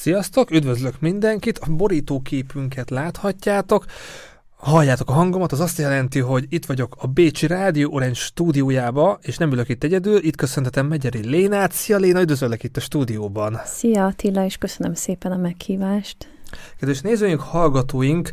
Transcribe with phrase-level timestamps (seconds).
[0.00, 3.84] Sziasztok, üdvözlök mindenkit, a borítóképünket láthatjátok.
[4.56, 9.36] Halljátok a hangomat, az azt jelenti, hogy itt vagyok a Bécsi Rádió Orange stúdiójába, és
[9.36, 11.72] nem ülök itt egyedül, itt köszöntetem Megyeri Lénát.
[11.72, 13.60] Szia Léna, üdvözöllek itt a stúdióban.
[13.64, 16.16] Szia Attila, és köszönöm szépen a meghívást.
[16.78, 18.30] Kedves nézőink, hallgatóink,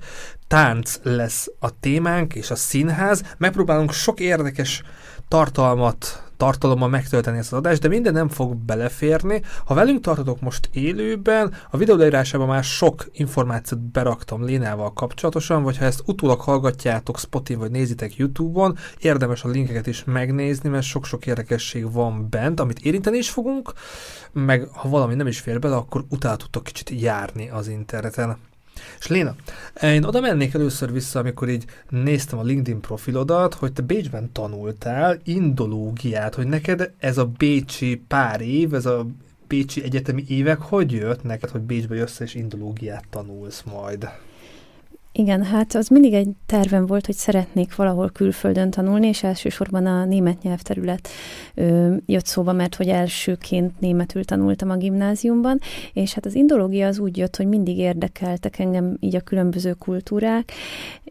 [0.47, 3.23] tánc lesz a témánk és a színház.
[3.38, 4.84] Megpróbálunk sok érdekes
[5.27, 9.42] tartalmat tartalommal megtölteni ezt az adást, de minden nem fog beleférni.
[9.66, 15.78] Ha velünk tartotok most élőben, a videó leírásában már sok információt beraktam Lénával kapcsolatosan, vagy
[15.78, 21.26] ha ezt utólag hallgatjátok Spotify vagy nézitek YouTube-on, érdemes a linkeket is megnézni, mert sok-sok
[21.26, 23.73] érdekesség van bent, amit érinteni is fogunk,
[24.31, 28.38] meg ha valami nem is fér bele, akkor utána tudtok kicsit járni az interneten.
[28.99, 29.36] És Léna,
[29.81, 35.20] én oda mennék először vissza, amikor így néztem a LinkedIn profilodat, hogy te Bécsben tanultál
[35.23, 39.05] indológiát, hogy neked ez a bécsi pár év, ez a
[39.48, 44.09] bécsi egyetemi évek, hogy jött neked, hogy Bécsbe jössz és indológiát tanulsz majd?
[45.17, 50.05] Igen, hát az mindig egy tervem volt, hogy szeretnék valahol külföldön tanulni, és elsősorban a
[50.05, 51.08] német nyelvterület
[51.53, 55.59] ö, jött szóba, mert hogy elsőként németül tanultam a gimnáziumban,
[55.94, 60.52] és hát az indológia az úgy jött, hogy mindig érdekeltek engem így a különböző kultúrák,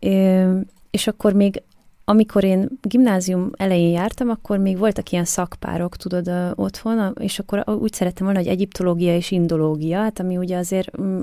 [0.01, 0.59] ö,
[0.91, 1.63] és akkor még
[2.05, 7.93] amikor én gimnázium elején jártam, akkor még voltak ilyen szakpárok, tudod, otthon, és akkor úgy
[7.93, 11.21] szerettem volna, hogy egyiptológia és indológia, hát ami ugye azért mm,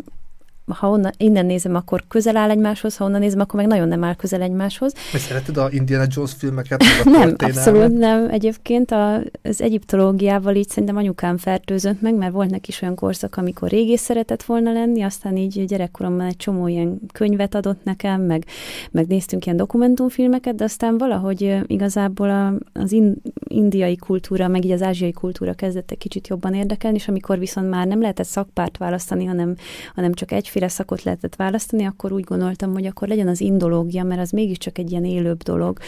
[0.67, 4.03] ha onnan, innen nézem, akkor közel áll egymáshoz, ha onnan nézem, akkor meg nagyon nem
[4.03, 4.93] áll közel egymáshoz.
[5.13, 6.81] Mi szereted a Indiana Jones filmeket?
[6.81, 8.29] A nem, abszolút nem.
[8.29, 13.37] Egyébként a, az egyiptológiával így szerintem anyukám fertőzött meg, mert volt neki is olyan korszak,
[13.37, 18.45] amikor régész szeretett volna lenni, aztán így gyerekkoromban egy csomó ilyen könyvet adott nekem, meg,
[18.91, 24.71] meg néztünk ilyen dokumentumfilmeket, de aztán valahogy igazából a, az in, indiai kultúra, meg így
[24.71, 28.77] az ázsiai kultúra kezdett egy kicsit jobban érdekelni, és amikor viszont már nem lehetett szakpárt
[28.77, 29.55] választani, hanem,
[29.95, 34.03] hanem csak egy egyféle szakot lehetett választani, akkor úgy gondoltam, hogy akkor legyen az indológia,
[34.03, 35.79] mert az mégiscsak egy ilyen élőbb dolog.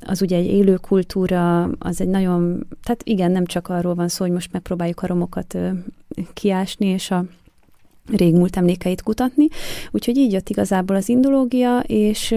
[0.00, 4.24] Az ugye egy élő kultúra, az egy nagyon, tehát igen, nem csak arról van szó,
[4.24, 5.58] hogy most megpróbáljuk a romokat
[6.34, 7.24] kiásni, és a
[8.16, 9.46] régmúlt emlékeit kutatni.
[9.90, 12.34] Úgyhogy így jött igazából az indológia, és,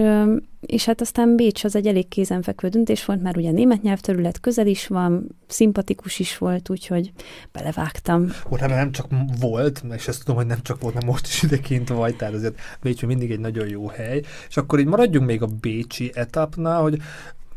[0.60, 4.66] és hát aztán Bécs az egy elég kézenfekvő döntés volt, mert ugye német nyelvterület közel
[4.66, 7.12] is van, szimpatikus is volt, úgyhogy
[7.52, 8.32] belevágtam.
[8.48, 9.06] Ott nem csak
[9.40, 12.58] volt, és ezt tudom, hogy nem csak volt, mert most is ideként vagy, tehát azért
[12.82, 14.22] Bécs mindig egy nagyon jó hely.
[14.48, 16.98] És akkor így maradjunk még a bécsi etapnál, hogy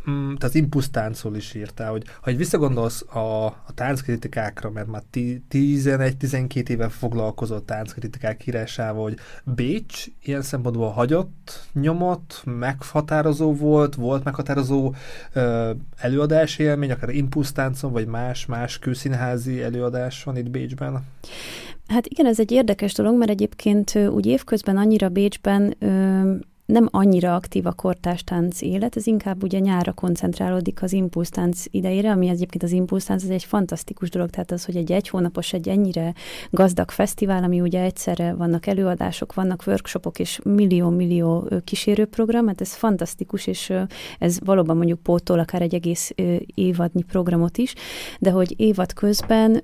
[0.09, 6.69] mm, tehát impusztáncról is írtál, hogy ha egy visszagondolsz a, a tánckritikákra, mert már 11-12
[6.69, 14.93] éve foglalkozott tánckritikák írásával, hogy Bécs ilyen szempontból hagyott nyomot, meghatározó volt, volt meghatározó
[15.33, 21.03] ö, előadási élmény, akár impulsztáncon, vagy más-más kőszínházi előadás van itt Bécsben?
[21.87, 27.35] Hát igen, ez egy érdekes dolog, mert egyébként úgy évközben annyira Bécsben ö, nem annyira
[27.35, 32.71] aktív a kortástánc élet, ez inkább ugye nyára koncentrálódik az impulsztánc idejére, ami egyébként az
[32.71, 36.13] impulsztánc, ez egy fantasztikus dolog, tehát az, hogy egy egy hónapos, egy ennyire
[36.49, 43.47] gazdag fesztivál, ami ugye egyszerre vannak előadások, vannak workshopok és millió-millió kísérőprogram, hát ez fantasztikus,
[43.47, 43.73] és
[44.19, 46.13] ez valóban mondjuk pótol akár egy egész
[46.55, 47.73] évadnyi programot is,
[48.19, 49.63] de hogy évad közben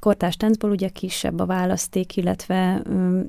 [0.00, 2.82] kortástáncból ugye kisebb a választék, illetve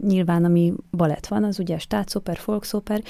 [0.07, 3.03] nyilván ami balett van, az ugye státszoper, folkszoper, szuper.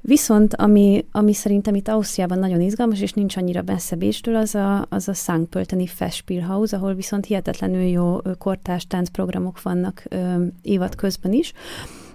[0.00, 4.86] Viszont ami, ami szerintem itt Ausztriában nagyon izgalmas, és nincs annyira messze Bécstől, az a,
[4.88, 5.44] az a St.
[5.50, 11.52] Pölteni Festspielhaus, ahol viszont hihetetlenül jó kortárs táncprogramok vannak ö, évad közben is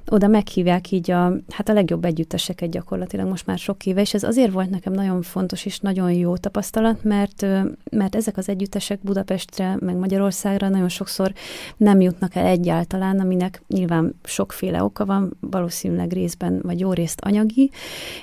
[0.09, 4.23] oda meghívják így a, hát a legjobb együtteseket gyakorlatilag most már sok éve, és ez
[4.23, 7.45] azért volt nekem nagyon fontos és nagyon jó tapasztalat, mert,
[7.91, 11.33] mert ezek az együttesek Budapestre, meg Magyarországra nagyon sokszor
[11.77, 17.71] nem jutnak el egyáltalán, aminek nyilván sokféle oka van, valószínűleg részben, vagy jó részt anyagi,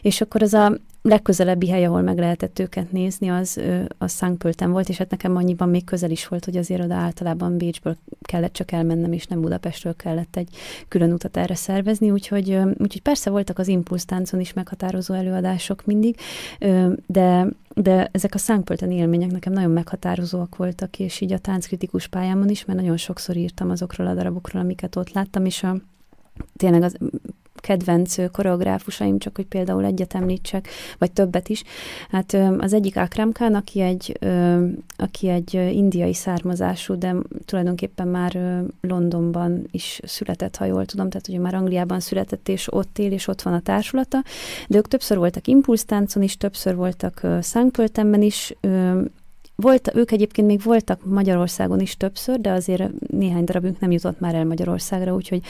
[0.03, 0.73] és akkor az a
[1.03, 3.61] legközelebbi hely, ahol meg lehetett őket nézni, az,
[3.99, 7.57] az Szánkpölten volt, és hát nekem annyiban még közel is volt, hogy azért oda általában
[7.57, 10.49] Bécsből kellett csak elmennem, és nem Budapestről kellett egy
[10.89, 16.17] külön utat erre szervezni, úgyhogy, úgyhogy persze voltak az impulsztáncon is meghatározó előadások mindig,
[17.07, 22.49] de de ezek a szánkpölteni élmények nekem nagyon meghatározóak voltak, és így a tánckritikus pályámon
[22.49, 25.77] is, mert nagyon sokszor írtam azokról a darabokról, amiket ott láttam, és a,
[26.57, 26.97] tényleg az
[27.61, 30.69] kedvenc koreográfusaim, csak hogy például egyet említsek,
[30.99, 31.63] vagy többet is.
[32.11, 34.19] Hát az egyik Akram Khan, aki egy,
[34.97, 37.15] aki egy indiai származású, de
[37.45, 42.99] tulajdonképpen már Londonban is született, ha jól tudom, tehát ugye már Angliában született, és ott
[42.99, 44.23] él, és ott van a társulata,
[44.69, 48.55] de ők többször voltak impulsztáncon is, többször voltak Szánkpöltemben is,
[49.61, 54.35] volt, ők egyébként még voltak Magyarországon is többször, de azért néhány darabunk nem jutott már
[54.35, 55.41] el Magyarországra, úgyhogy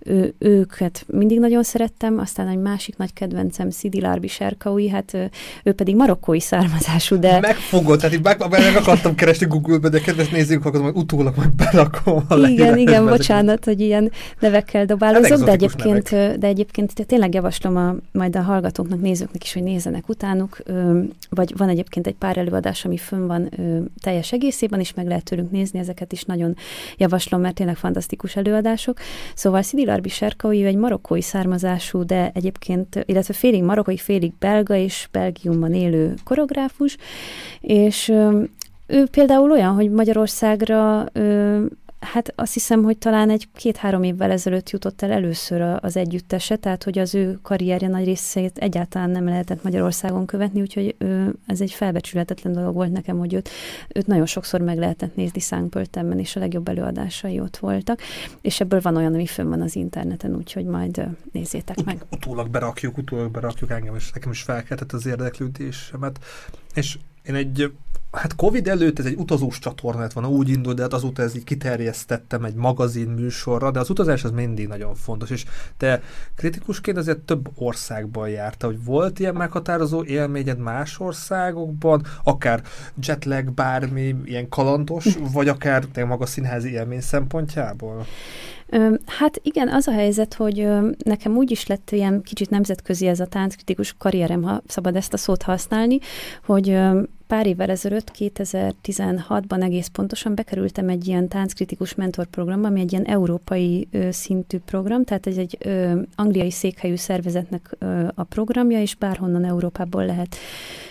[0.00, 5.30] ő, őket mindig nagyon szerettem, aztán egy másik nagy kedvencem Szidi Lárbi Serkaui, hát ő,
[5.64, 7.40] ő pedig marokkói származású, de...
[7.40, 11.50] Megfogod, tehát így meg, meg akartam keresni Google-be, de kedves nézzük, akkor majd utólag majd
[11.50, 12.24] berakom.
[12.28, 16.38] A igen, igen, bocsánat, hogy ilyen nevekkel dobálozok, de egyébként, nevek.
[16.38, 20.62] de egyébként tényleg javaslom a, majd a hallgatóknak, nézőknek is, hogy nézzenek utánuk,
[21.30, 23.49] vagy van egyébként egy pár előadás, ami fönn van
[24.02, 26.56] teljes egészében, és meg lehet tőlünk nézni, ezeket is nagyon
[26.96, 28.98] javaslom, mert tényleg fantasztikus előadások.
[29.34, 35.08] Szóval Szidi Larbi Serkaui egy marokkói származású, de egyébként, illetve félig marokkói, félig belga és
[35.12, 36.96] Belgiumban élő koreográfus,
[37.60, 38.12] és
[38.86, 41.06] ő például olyan, hogy Magyarországra
[42.00, 46.84] Hát azt hiszem, hogy talán egy két-három évvel ezelőtt jutott el először az együttese, tehát
[46.84, 51.70] hogy az ő karrierje nagy részét egyáltalán nem lehetett Magyarországon követni, úgyhogy ő, ez egy
[51.70, 53.48] felbecsületetlen dolog volt nekem, hogy őt,
[53.94, 58.00] őt nagyon sokszor meg lehetett nézni Szánkpöltemben, és a legjobb előadásai ott voltak,
[58.40, 62.04] és ebből van olyan, ami fönn van az interneten, úgyhogy majd nézzétek Ut- meg.
[62.10, 66.18] Utólag berakjuk, utólag berakjuk engem, és nekem is felkeltett az érdeklődésemet,
[66.74, 67.72] és én egy
[68.12, 71.44] Hát Covid előtt ez egy utazós csatornát van, úgy indult, de hát azóta ez így
[71.44, 75.44] kiterjesztettem egy magazin műsorra, de az utazás az mindig nagyon fontos, és
[75.76, 76.02] te
[76.34, 82.62] kritikusként azért több országban járta, hogy volt ilyen meghatározó élményed más országokban, akár
[83.02, 88.06] jetlag, bármi ilyen kalandos, vagy akár te maga színházi élmény szempontjából?
[89.06, 90.68] Hát igen, az a helyzet, hogy
[91.04, 95.16] nekem úgy is lett ilyen kicsit nemzetközi ez a tánckritikus karrierem, ha szabad ezt a
[95.16, 95.98] szót használni,
[96.44, 96.78] hogy
[97.30, 103.88] pár évvel ezelőtt, 2016-ban egész pontosan bekerültem egy ilyen tánckritikus mentorprogramba, ami egy ilyen európai
[103.90, 109.44] ö, szintű program, tehát ez egy ö, angliai székhelyű szervezetnek ö, a programja, és bárhonnan
[109.44, 110.36] Európából lehet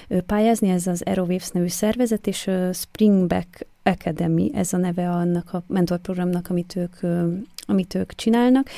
[0.08, 5.54] ö, pályázni, ez az Aerowaves nevű szervezet, és ö, Springback Academy, ez a neve annak
[5.54, 7.28] a mentorprogramnak, amit ők, ö,
[7.70, 8.70] amit ők csinálnak,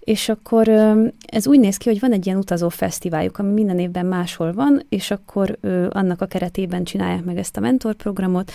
[0.00, 0.68] és akkor
[1.26, 4.82] ez úgy néz ki, hogy van egy ilyen utazó fesztiváljuk, ami minden évben máshol van,
[4.88, 5.58] és akkor
[5.90, 8.52] annak a keretében csinálják meg ezt a mentorprogramot,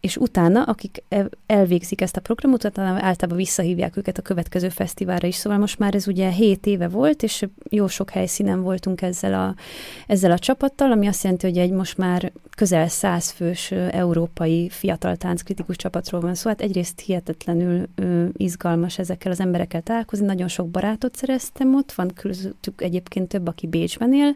[0.00, 1.02] és utána, akik
[1.46, 5.34] elvégzik ezt a programot, utána általában visszahívják őket a következő fesztiválra is.
[5.34, 9.54] Szóval most már ez ugye 7 éve volt, és jó sok helyszínen voltunk ezzel a,
[10.06, 15.16] ezzel a csapattal, ami azt jelenti, hogy egy most már közel száz fős európai fiatal
[15.16, 16.48] tánckritikus csapatról van szó.
[16.48, 22.10] Hát egyrészt hihetetlenül ö, izgalmas ezekkel az emberekkel találkozni, nagyon sok barátot szereztem ott, van
[22.14, 24.34] közöttük egyébként több, aki Bécsben él,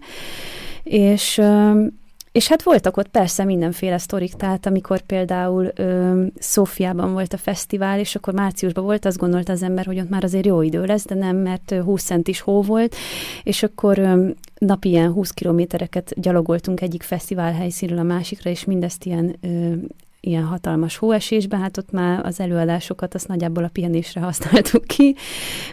[0.83, 1.87] és ö,
[2.35, 7.99] és hát voltak ott persze mindenféle sztorik, tehát amikor például ö, Szófiában volt a fesztivál,
[7.99, 11.07] és akkor márciusban volt, azt gondolta az ember, hogy ott már azért jó idő lesz,
[11.07, 12.95] de nem, mert 20 centis hó volt,
[13.43, 14.29] és akkor ö,
[14.59, 19.73] napi ilyen 20 kilométereket gyalogoltunk egyik fesztivál helyszínről a másikra, és mindezt ilyen ö,
[20.21, 25.17] ilyen hatalmas hóesésben, hát ott már az előadásokat azt nagyjából a pihenésre használtuk ki.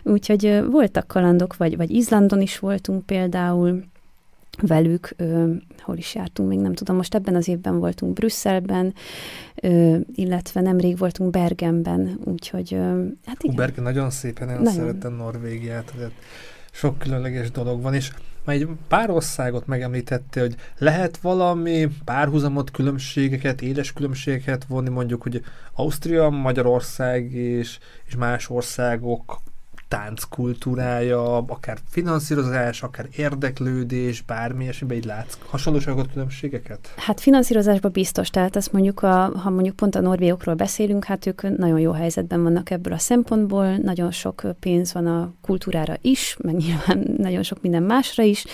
[0.04, 3.84] Úgyhogy voltak kalandok, vagy, vagy Izlandon is voltunk például,
[4.62, 8.94] velük, ö, hol is jártunk, még nem tudom, most ebben az évben voltunk Brüsszelben,
[9.56, 13.56] ö, illetve nemrég voltunk Bergenben, úgyhogy ö, hát igen.
[13.56, 14.80] Hú, Bergen nagyon szépen, nagyon, nagyon.
[14.80, 16.12] szeretem Norvégiát, tehát
[16.72, 18.12] sok különleges dolog van, és
[18.46, 25.44] már egy pár országot megemlítette, hogy lehet valami párhuzamot, különbségeket, éles különbségeket vonni, mondjuk, hogy
[25.74, 29.42] Ausztria, Magyarország és, és más országok
[29.92, 36.94] tánckultúrája, akár finanszírozás, akár érdeklődés, bármi esetben így látsz hasonlóságot, különbségeket?
[36.96, 41.58] Hát finanszírozásban biztos, tehát azt mondjuk, a, ha mondjuk pont a norvégokról beszélünk, hát ők
[41.58, 46.56] nagyon jó helyzetben vannak ebből a szempontból, nagyon sok pénz van a kultúrára is, meg
[46.56, 48.46] nyilván nagyon sok minden másra is,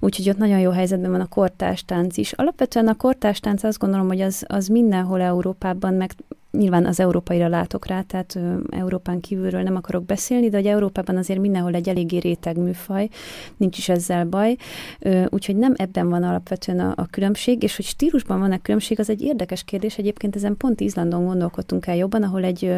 [0.00, 2.32] úgyhogy ott nagyon jó helyzetben van a kortástánc is.
[2.32, 6.12] Alapvetően a kortástánc azt gondolom, hogy az, az mindenhol Európában, meg
[6.52, 8.38] nyilván az európaira látok rá, tehát
[8.70, 13.08] Európán kívülről nem akarok beszélni, de hogy Európában azért mindenhol egy eléggé réteg műfaj,
[13.56, 14.56] nincs is ezzel baj,
[15.28, 19.22] úgyhogy nem ebben van alapvetően a, a különbség, és hogy stílusban van-e különbség, az egy
[19.22, 22.72] érdekes kérdés, egyébként ezen pont Izlandon gondolkodtunk el jobban, ahol egy,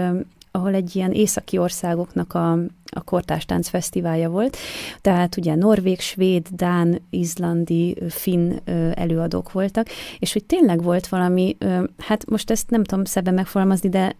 [0.56, 2.52] ahol egy ilyen északi országoknak a,
[2.84, 4.56] a kortástánc fesztiválja volt.
[5.00, 8.52] Tehát ugye norvég, svéd, dán, izlandi, finn
[8.94, 9.87] előadók voltak,
[10.18, 11.56] és hogy tényleg volt valami,
[11.99, 14.16] hát most ezt nem tudom szebben megfogalmazni, de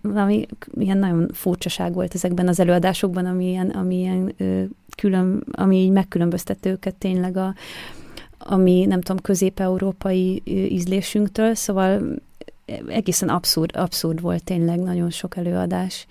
[0.00, 0.46] valami
[0.78, 4.34] ilyen nagyon furcsaság volt ezekben az előadásokban, ami ilyen, ami ilyen
[4.96, 7.54] külön, ami így megkülönböztette őket tényleg a,
[8.38, 12.02] ami nem tudom, közép-európai ízlésünktől, szóval
[12.88, 16.06] egészen abszurd, abszurd volt tényleg nagyon sok előadás.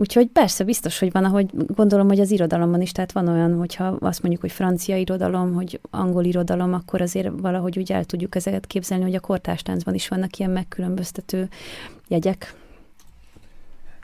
[0.00, 3.84] Úgyhogy persze, biztos, hogy van, ahogy gondolom, hogy az irodalomban is, tehát van olyan, hogyha
[3.84, 8.66] azt mondjuk, hogy francia irodalom, hogy angol irodalom, akkor azért valahogy úgy el tudjuk ezeket
[8.66, 11.48] képzelni, hogy a kortástáncban is vannak ilyen megkülönböztető
[12.08, 12.54] jegyek.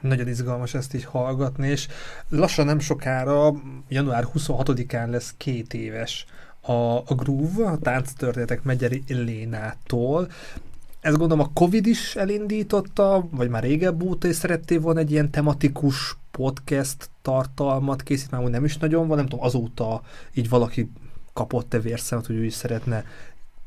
[0.00, 1.88] Nagyon izgalmas ezt így hallgatni, és
[2.28, 3.52] lassan nem sokára,
[3.88, 6.26] január 26-án lesz két éves
[6.61, 10.28] a, a Groove, a tánctörténetek Megyeri Lénától.
[11.04, 15.30] Ezt gondolom a Covid is elindította, vagy már régebb óta is szerettél volna egy ilyen
[15.30, 20.02] tematikus podcast tartalmat készíteni, már nem is nagyon van, nem tudom, azóta
[20.34, 20.90] így valaki
[21.32, 23.04] kapott-e vérszemet, hogy ő is szeretne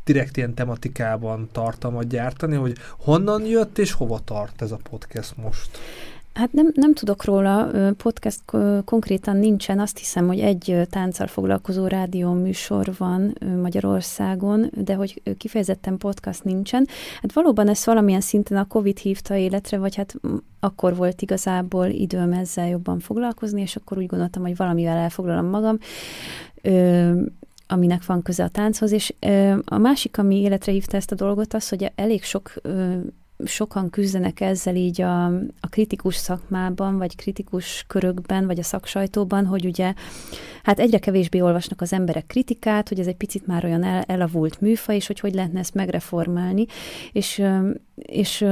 [0.04, 5.78] direkt ilyen tematikában tartalmat gyártani, hogy honnan jött és hova tart ez a podcast most?
[6.38, 8.42] Hát nem, nem tudok róla, podcast
[8.86, 15.98] konkrétan nincsen, azt hiszem, hogy egy tánccal foglalkozó rádió műsor van Magyarországon, de hogy kifejezetten
[15.98, 16.88] podcast nincsen.
[17.22, 20.16] Hát valóban ezt valamilyen szinten a Covid hívta életre, vagy hát
[20.60, 25.78] akkor volt igazából időm ezzel jobban foglalkozni, és akkor úgy gondoltam, hogy valamivel elfoglalom magam
[27.70, 29.14] aminek van köze a tánchoz, és
[29.66, 32.54] a másik, ami életre hívta ezt a dolgot, az, hogy elég sok
[33.46, 39.66] sokan küzdenek ezzel így a, a kritikus szakmában, vagy kritikus körökben, vagy a szaksajtóban, hogy
[39.66, 39.94] ugye
[40.68, 44.62] hát egyre kevésbé olvasnak az emberek kritikát, hogy ez egy picit már olyan el, elavult
[44.62, 46.66] műfa, és hogy hogy lehetne ezt megreformálni,
[47.12, 47.44] és,
[47.96, 48.46] és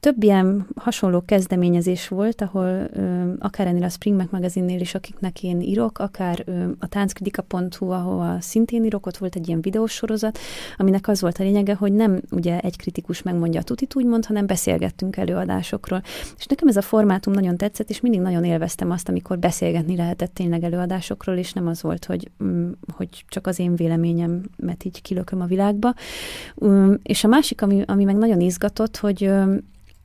[0.00, 2.90] több ilyen hasonló kezdeményezés volt, ahol
[3.38, 8.84] akár ennél a Spring magazinnél is, akiknek én írok, akár ö, a tánckritika.hu, ahol szintén
[8.84, 10.38] írok, ott volt egy ilyen videósorozat,
[10.76, 14.46] aminek az volt a lényege, hogy nem ugye egy kritikus megmondja a tutit úgymond, hanem
[14.46, 16.02] beszélgettünk előadásokról.
[16.36, 20.34] És nekem ez a formátum nagyon tetszett, és mindig nagyon élveztem azt, amikor beszélgetni lehetett
[20.34, 25.40] tényleg előadásokról, és nem az volt, hogy, mm, hogy csak az én véleményemet így kilököm
[25.40, 25.94] a világba.
[27.02, 29.30] És a másik, ami, ami meg nagyon izgatott, hogy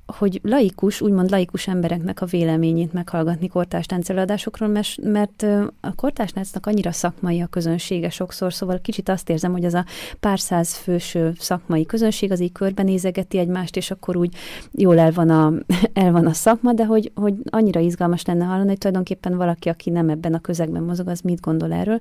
[0.05, 5.45] hogy laikus, úgymond laikus embereknek a véleményét meghallgatni kortárs táncelőadásokról, mert, mert
[5.79, 9.85] a kortársnácnak annyira szakmai a közönsége sokszor, szóval kicsit azt érzem, hogy az a
[10.19, 14.35] pár száz fős szakmai közönség az így körbenézegeti egymást, és akkor úgy
[14.71, 15.53] jól el van a,
[16.03, 19.89] el van a szakma, de hogy, hogy annyira izgalmas lenne hallani, hogy tulajdonképpen valaki, aki
[19.89, 21.99] nem ebben a közegben mozog, az mit gondol erről.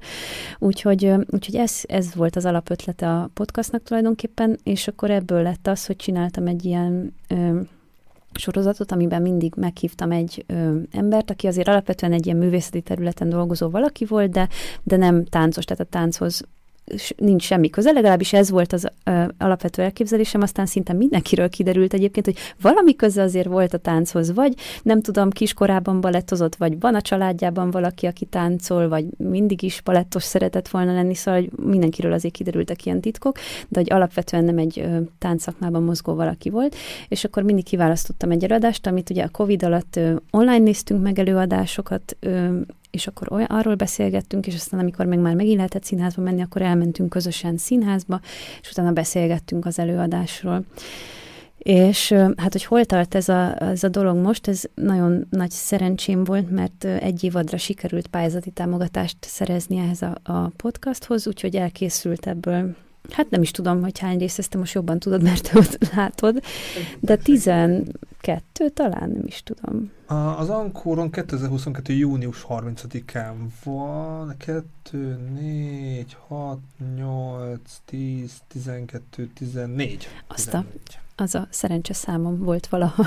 [0.59, 5.87] Úgyhogy, úgyhogy ez, ez volt az alapötlete a podcastnak tulajdonképpen, és akkor ebből lett az,
[5.87, 7.15] hogy csináltam egy ilyen
[8.39, 13.71] sorozatot, amiben mindig meghívtam egy ö, embert, aki azért alapvetően egy ilyen művészeti területen dolgozó
[13.71, 14.49] valaki volt, de,
[14.83, 16.43] de nem táncos, tehát a tánchoz
[17.17, 22.27] nincs semmi köze, legalábbis ez volt az ö, alapvető elképzelésem, aztán szinte mindenkiről kiderült egyébként,
[22.27, 27.01] hogy valami köze azért volt a tánchoz, vagy nem tudom, kiskorában balettozott, vagy van a
[27.01, 32.35] családjában valaki, aki táncol, vagy mindig is balettos szeretett volna lenni, szóval hogy mindenkiről azért
[32.35, 36.77] kiderültek ilyen titkok, de hogy alapvetően nem egy ö, táncszakmában mozgó valaki volt,
[37.09, 41.19] és akkor mindig kiválasztottam egy előadást, amit ugye a Covid alatt ö, online néztünk meg
[41.19, 42.61] előadásokat, ö,
[42.93, 46.63] és akkor olyan, arról beszélgettünk, és aztán amikor meg már megint lehetett színházba menni, akkor
[46.63, 48.21] elmentünk közösen színházba,
[48.61, 50.65] és utána beszélgettünk az előadásról.
[51.59, 56.25] És hát, hogy hol tart ez a, ez a dolog most, ez nagyon nagy szerencsém
[56.25, 62.75] volt, mert egy évadra sikerült pályázati támogatást szerezni ehhez a, a podcasthoz, úgyhogy elkészült ebből
[63.11, 66.43] Hát nem is tudom, hogy hány rész, ezt most jobban tudod, mert te ott látod,
[67.01, 69.91] de 12 talán, nem is tudom.
[70.37, 71.93] Az Ankóron 2022.
[71.93, 76.59] június 30-án van 2, 4, 6,
[76.97, 80.09] 8, 10, 12, 14.
[80.27, 80.65] Azt a,
[81.17, 83.05] az a szerencse számom volt valaha.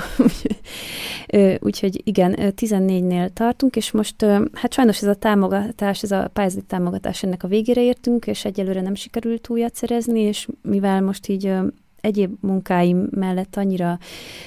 [1.60, 4.22] Úgyhogy igen, 14-nél tartunk, és most
[4.52, 8.80] hát sajnos ez a támogatás, ez a pályázati támogatás ennek a végére értünk, és egyelőre
[8.80, 11.52] nem sikerült újat szerezni, és mivel most így
[12.00, 13.98] egyéb munkáim mellett annyira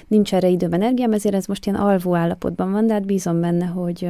[0.07, 3.65] nincs erre időben energiám, ezért ez most ilyen alvó állapotban van, de hát bízom benne,
[3.65, 4.09] hogy,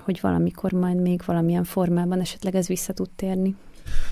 [0.00, 3.54] hogy valamikor majd még valamilyen formában esetleg ez vissza tud térni.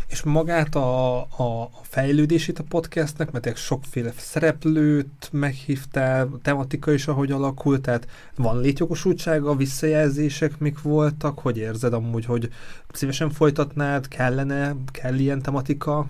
[0.06, 7.82] És magát a, a fejlődését a podcastnek, mert sokféle szereplőt meghívtál, tematika is ahogy alakult,
[7.82, 8.06] tehát
[8.36, 12.48] van létjogosultsága, visszajelzések mik voltak, hogy érzed amúgy, hogy
[12.96, 16.06] szívesen folytatnád, kellene, kell ilyen tematika?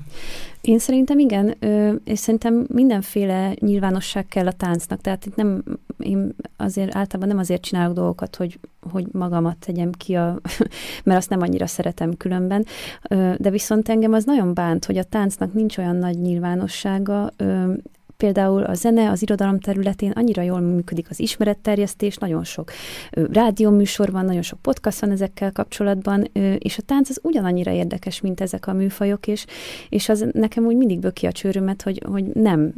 [0.61, 1.57] Én szerintem igen,
[2.05, 5.63] és szerintem mindenféle nyilvánosság kell a táncnak, tehát itt nem,
[5.99, 8.59] én azért általában nem azért csinálok dolgokat, hogy,
[8.91, 10.41] hogy magamat tegyem ki, a,
[11.05, 12.67] mert azt nem annyira szeretem különben,
[13.37, 17.31] de viszont engem az nagyon bánt, hogy a táncnak nincs olyan nagy nyilvánossága,
[18.17, 22.71] például a zene, az irodalom területén annyira jól működik az ismeretterjesztés, nagyon sok
[23.11, 28.41] rádióműsor van, nagyon sok podcast van ezekkel kapcsolatban, és a tánc az ugyanannyira érdekes, mint
[28.41, 29.47] ezek a műfajok, és,
[29.89, 32.75] és az nekem úgy mindig böki a csőrömet, hogy, hogy nem,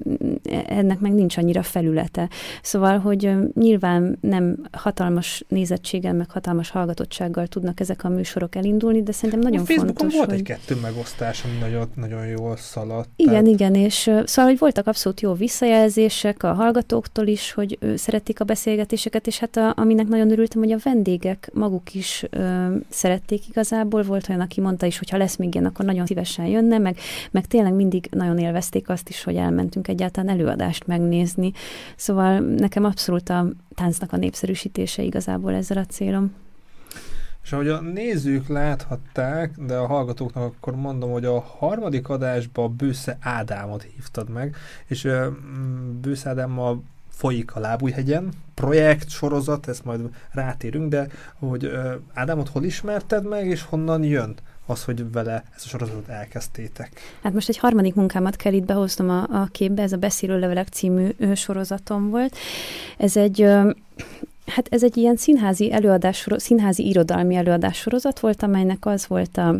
[0.66, 2.28] ennek meg nincs annyira felülete.
[2.62, 9.12] Szóval, hogy nyilván nem hatalmas nézettséggel, meg hatalmas hallgatottsággal tudnak ezek a műsorok elindulni, de
[9.12, 10.38] szerintem nagyon a Facebookon fontos, volt hogy...
[10.38, 13.08] egy kettő megosztás, ami nagyon, nagyon jól szaladt.
[13.16, 13.46] Igen, tehát...
[13.46, 18.44] igen, és szóval, hogy voltak abszolút jó visszajelzések a hallgatóktól is, hogy ő, szerették a
[18.44, 24.02] beszélgetéseket, és hát a, aminek nagyon örültem, hogy a vendégek maguk is ö, szerették igazából.
[24.02, 26.96] Volt olyan, aki mondta is, hogy ha lesz még ilyen, akkor nagyon szívesen jönne, meg,
[27.30, 31.52] meg tényleg mindig nagyon élvezték azt is, hogy elmentünk egyáltalán előadást megnézni.
[31.96, 36.32] Szóval nekem abszolút a táncnak a népszerűsítése igazából ezzel a célom.
[37.48, 43.18] És ahogy a nézők láthatták, de a hallgatóknak akkor mondom, hogy a harmadik adásba Bősze
[43.20, 45.26] Ádámot hívtad meg, és uh,
[46.00, 50.00] Bősze Ádámmal folyik a Lábújhegyen, projekt, sorozat, ezt majd
[50.30, 51.72] rátérünk, de hogy
[52.14, 54.34] Ádámot hol ismerted meg, és honnan jön
[54.66, 57.00] az, hogy vele ezt a sorozatot elkezdtétek?
[57.22, 60.68] Hát most egy harmadik munkámat kell itt behoznom a, a képbe, ez a Beszélő Levelek
[60.68, 62.36] című sorozatom volt.
[62.98, 63.48] Ez egy
[64.48, 69.54] Hát ez egy ilyen színházi előadás, színházi irodalmi előadássorozat volt, amelynek az volt a,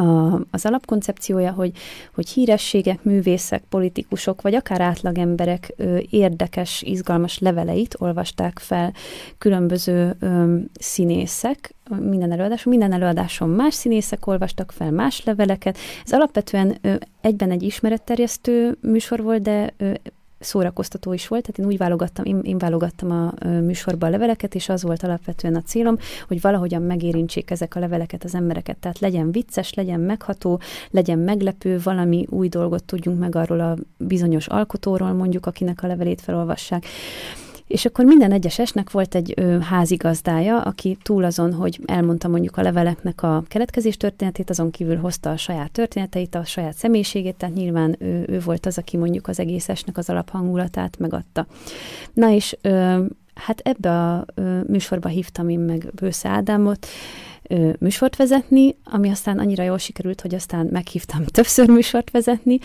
[0.00, 1.72] a, az alapkoncepciója, hogy,
[2.14, 8.92] hogy hírességek, művészek, politikusok, vagy akár átlagemberek ö, érdekes, izgalmas leveleit olvasták fel
[9.38, 15.78] különböző ö, színészek, minden előadáson, minden előadáson más színészek olvastak fel más leveleket.
[16.04, 19.92] Ez alapvetően ö, egyben egy ismeretterjesztő műsor volt, de ö,
[20.38, 24.68] szórakoztató is volt, tehát én úgy válogattam, én, én válogattam a műsorba a leveleket, és
[24.68, 25.96] az volt alapvetően a célom,
[26.28, 31.80] hogy valahogyan megérintsék ezek a leveleket az embereket, tehát legyen vicces, legyen megható, legyen meglepő,
[31.82, 36.84] valami új dolgot tudjunk meg arról a bizonyos alkotóról, mondjuk, akinek a levelét felolvassák.
[37.68, 42.56] És akkor minden egyes esnek volt egy ö, házigazdája, aki túl azon, hogy elmondta mondjuk
[42.56, 47.54] a leveleknek a keletkezés történetét, azon kívül hozta a saját történeteit, a saját személyiségét, tehát
[47.54, 51.46] nyilván ő, ő volt az, aki mondjuk az egész esnek az alaphangulatát megadta.
[52.12, 56.86] Na és ö, hát ebbe a ö, műsorba hívtam én meg Bősze Ádámot,
[57.48, 62.58] ö, műsort vezetni, ami aztán annyira jól sikerült, hogy aztán meghívtam többször műsort vezetni,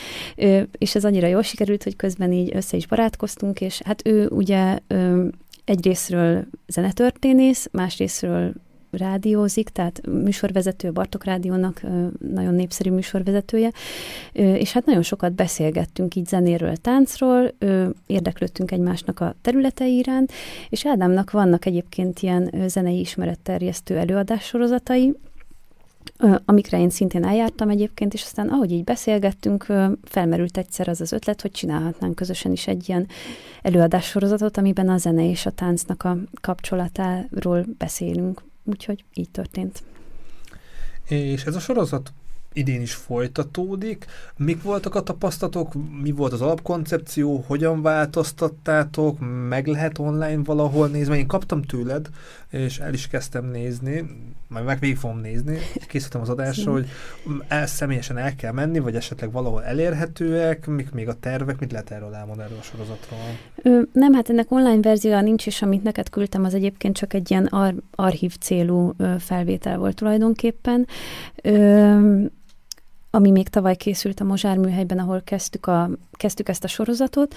[0.77, 4.79] és ez annyira jól sikerült, hogy közben így össze is barátkoztunk, és hát ő ugye
[4.87, 5.27] ö,
[5.65, 8.53] egyrésztről zenetörténész, másrésztről
[8.97, 11.81] rádiózik, tehát műsorvezető, Bartok Rádiónak
[12.33, 13.71] nagyon népszerű műsorvezetője,
[14.31, 17.51] és hát nagyon sokat beszélgettünk így zenéről, táncról,
[18.05, 20.31] érdeklődtünk egymásnak a területei iránt,
[20.69, 25.13] és Ádámnak vannak egyébként ilyen zenei ismeretterjesztő előadássorozatai,
[26.45, 29.65] amikre én szintén eljártam egyébként, és aztán ahogy így beszélgettünk,
[30.03, 33.07] felmerült egyszer az az ötlet, hogy csinálhatnánk közösen is egy ilyen
[33.61, 38.41] előadássorozatot, amiben a zene és a táncnak a kapcsolatáról beszélünk.
[38.63, 39.83] Úgyhogy így történt.
[41.07, 42.13] És ez a sorozat
[42.53, 44.05] idén is folytatódik.
[44.37, 51.17] Mik voltak a tapasztalatok, mi volt az alapkoncepció, hogyan változtattátok, meg lehet online valahol nézni,
[51.17, 52.09] én kaptam tőled,
[52.49, 54.05] és el is kezdtem nézni,
[54.53, 56.87] majd meg végig fogom nézni, készítem az adásra, hogy
[57.47, 61.91] el, személyesen el kell menni, vagy esetleg valahol elérhetőek, mik még a tervek, mit lehet
[61.91, 63.19] erről elmondani erről a sorozatról?
[63.55, 67.31] Ö, nem, hát ennek online verziója nincs, és amit neked küldtem, az egyébként csak egy
[67.31, 70.87] ilyen ar- archív célú felvétel volt tulajdonképpen.
[71.41, 72.25] Ö,
[73.15, 77.35] ami még tavaly készült a Mozsár műhelyben, ahol kezdtük, a, kezdtük ezt a sorozatot.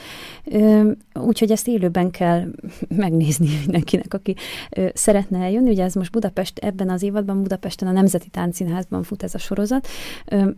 [1.15, 2.45] Úgyhogy ezt élőben kell
[3.05, 4.37] megnézni mindenkinek, aki
[4.95, 5.71] szeretne eljönni.
[5.71, 9.89] Ugye ez most Budapest, ebben az évadban Budapesten a Nemzeti Táncszínházban fut ez a sorozat.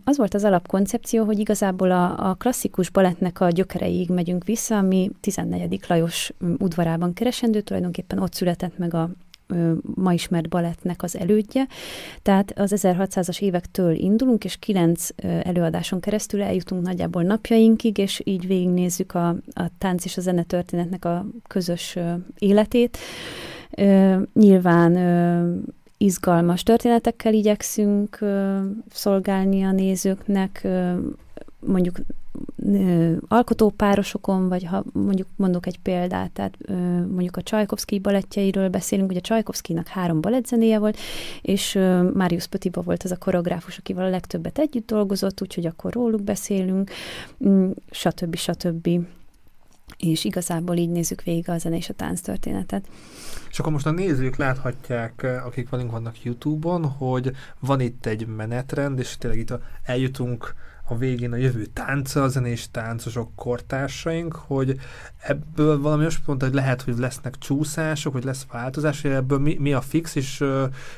[0.03, 5.11] Az volt az alapkoncepció, hogy igazából a, a klasszikus balettnek a gyökereig megyünk vissza, ami
[5.19, 5.79] 14.
[5.87, 9.09] Lajos udvarában keresendő, tulajdonképpen ott született meg a
[9.95, 11.67] ma ismert balettnek az elődje.
[12.21, 15.07] Tehát az 1600-as évektől indulunk, és kilenc
[15.43, 21.05] előadáson keresztül eljutunk nagyjából napjainkig, és így végignézzük a, a tánc és a zene történetnek
[21.05, 21.97] a közös
[22.37, 22.97] életét.
[24.33, 24.97] Nyilván
[25.97, 28.19] izgalmas történetekkel igyekszünk
[28.89, 30.67] szolgálni a nézőknek,
[31.59, 31.95] mondjuk
[33.27, 36.57] alkotópárosokon, vagy ha mondjuk mondok egy példát, tehát
[37.07, 40.97] mondjuk a Csajkovszki balettjeiről beszélünk, ugye Csajkovszkinak három balettzenéje volt,
[41.41, 41.79] és
[42.13, 46.91] Marius Petiba volt az a koreográfus, akivel a legtöbbet együtt dolgozott, úgyhogy akkor róluk beszélünk,
[47.47, 48.35] mm, stb.
[48.35, 48.89] stb.
[49.97, 52.87] És igazából így nézzük végig a zene és a tánc történetet.
[53.49, 58.99] És akkor most a nézők láthatják, akik velünk vannak YouTube-on, hogy van itt egy menetrend,
[58.99, 60.55] és tényleg itt eljutunk
[60.91, 64.79] a végén a jövő tánca, a zenés táncosok, kortársaink, hogy
[65.17, 69.57] ebből valami azt mondta, hogy lehet, hogy lesznek csúszások, hogy lesz változás, hogy ebből mi,
[69.59, 70.43] mi a fix, és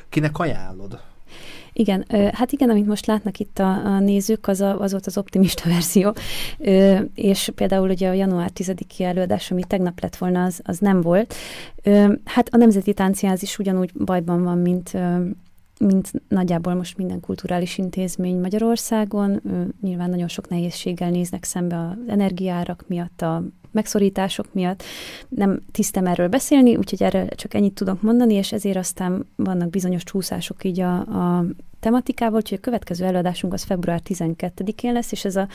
[0.08, 1.00] kinek ajánlod?
[1.72, 5.18] Igen, hát igen, amit most látnak itt a, a nézők, az, a, az volt az
[5.18, 6.14] optimista verzió,
[7.14, 11.34] és például ugye a január 10-i előadás, ami tegnap lett volna, az, az nem volt.
[12.24, 14.96] Hát a Nemzeti Tánciáz is ugyanúgy bajban van, mint
[15.86, 19.40] mint nagyjából most minden kulturális intézmény Magyarországon.
[19.80, 24.82] Nyilván nagyon sok nehézséggel néznek szembe az energiárak miatt, a megszorítások miatt.
[25.28, 30.04] Nem tisztem erről beszélni, úgyhogy erre csak ennyit tudok mondani, és ezért aztán vannak bizonyos
[30.04, 31.44] csúszások így a, a
[31.80, 35.48] tematikával, úgyhogy a következő előadásunk az február 12-én lesz, és ez a,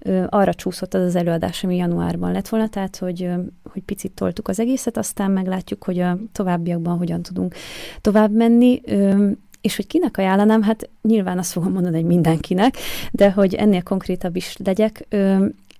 [0.00, 3.34] ö, arra csúszott az az előadás, ami januárban lett volna, tehát hogy, ö,
[3.72, 7.54] hogy picit toltuk az egészet, aztán meglátjuk, hogy a továbbiakban hogyan tudunk
[8.00, 8.80] tovább menni.
[8.84, 9.30] Ö,
[9.62, 12.76] és hogy kinek ajánlanám, hát nyilván azt fogom mondani, hogy mindenkinek,
[13.10, 15.06] de hogy ennél konkrétabb is legyek,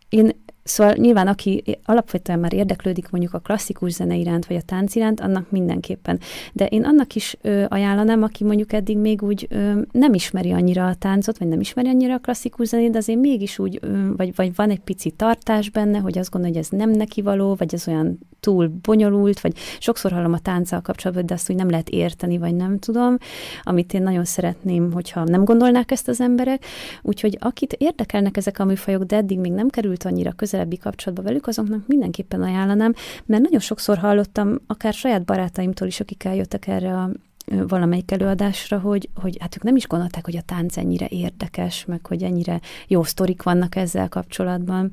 [0.08, 4.94] én Szóval nyilván, aki alapvetően már érdeklődik mondjuk a klasszikus zene iránt, vagy a tánc
[4.94, 6.20] iránt, annak mindenképpen.
[6.52, 10.86] De én annak is ö, ajánlanám, aki mondjuk eddig még úgy ö, nem ismeri annyira
[10.86, 14.34] a táncot, vagy nem ismeri annyira a klasszikus zenét, de azért mégis úgy, ö, vagy,
[14.34, 17.74] vagy van egy pici tartás benne, hogy azt gondolja, hogy ez nem neki való, vagy
[17.74, 21.88] ez olyan túl bonyolult, vagy sokszor hallom a tánccal kapcsolatban, de azt úgy nem lehet
[21.88, 23.16] érteni, vagy nem tudom,
[23.62, 26.64] amit én nagyon szeretném, hogyha nem gondolnák ezt az emberek.
[27.02, 31.46] Úgyhogy akit érdekelnek ezek a műfajok, de eddig még nem került annyira közelebbi kapcsolatba velük,
[31.46, 32.94] azoknak mindenképpen ajánlanám,
[33.26, 37.10] mert nagyon sokszor hallottam, akár saját barátaimtól is, akik eljöttek erre a
[37.46, 42.06] valamelyik előadásra, hogy, hogy hát ők nem is gondolták, hogy a tánc ennyire érdekes, meg
[42.06, 44.90] hogy ennyire jó sztorik vannak ezzel kapcsolatban.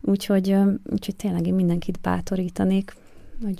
[0.00, 2.94] Úgyhogy, úgyhogy tényleg én mindenkit bátorítanék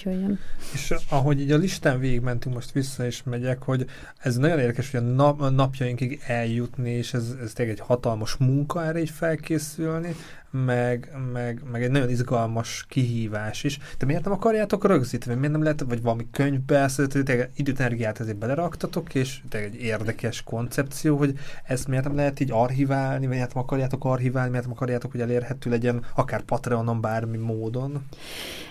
[0.04, 0.38] jöjjön.
[0.72, 3.86] És ahogy így a listán végigmentünk, most vissza is megyek, hogy
[4.18, 8.84] ez nagyon érdekes, hogy a, nap, napjainkig eljutni, és ez, ez tényleg egy hatalmas munka
[8.84, 10.14] erre így felkészülni,
[10.50, 13.78] meg, meg, meg egy nagyon izgalmas kihívás is.
[13.98, 15.36] De miért nem akarjátok rögzíteni?
[15.38, 21.16] Miért nem lehet, vagy valami könyvbe, tényleg időt, energiát ezért beleraktatok, és egy érdekes koncepció,
[21.16, 25.20] hogy ezt miért nem lehet így archiválni, miért nem akarjátok archiválni, miért nem akarjátok, hogy
[25.20, 28.04] elérhető legyen akár Patreonon, bármi módon?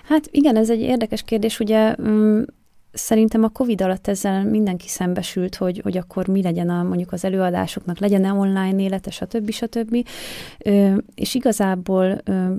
[0.07, 2.41] Hát igen, ez egy érdekes kérdés, ugye mm,
[2.97, 7.25] Szerintem a Covid alatt ezzel mindenki szembesült, hogy, hogy akkor mi legyen a, mondjuk az
[7.25, 9.51] előadásoknak, legyen-e online élete, stb.
[9.51, 10.07] stb.
[10.59, 12.53] Ö, és igazából ö,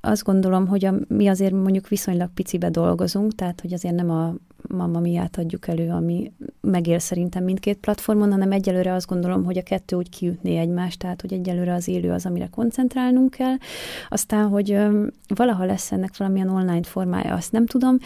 [0.00, 4.34] azt gondolom, hogy a, mi azért mondjuk viszonylag picibe dolgozunk, tehát hogy azért nem a
[4.68, 9.62] Mamma Miát adjuk elő, ami megél szerintem mindkét platformon, hanem egyelőre azt gondolom, hogy a
[9.62, 13.54] kettő úgy kiütné egymást, tehát hogy egyelőre az élő az, amire koncentrálnunk kell.
[14.08, 14.78] Aztán, hogy
[15.26, 17.98] valaha lesz ennek valamilyen online formája, azt nem tudom.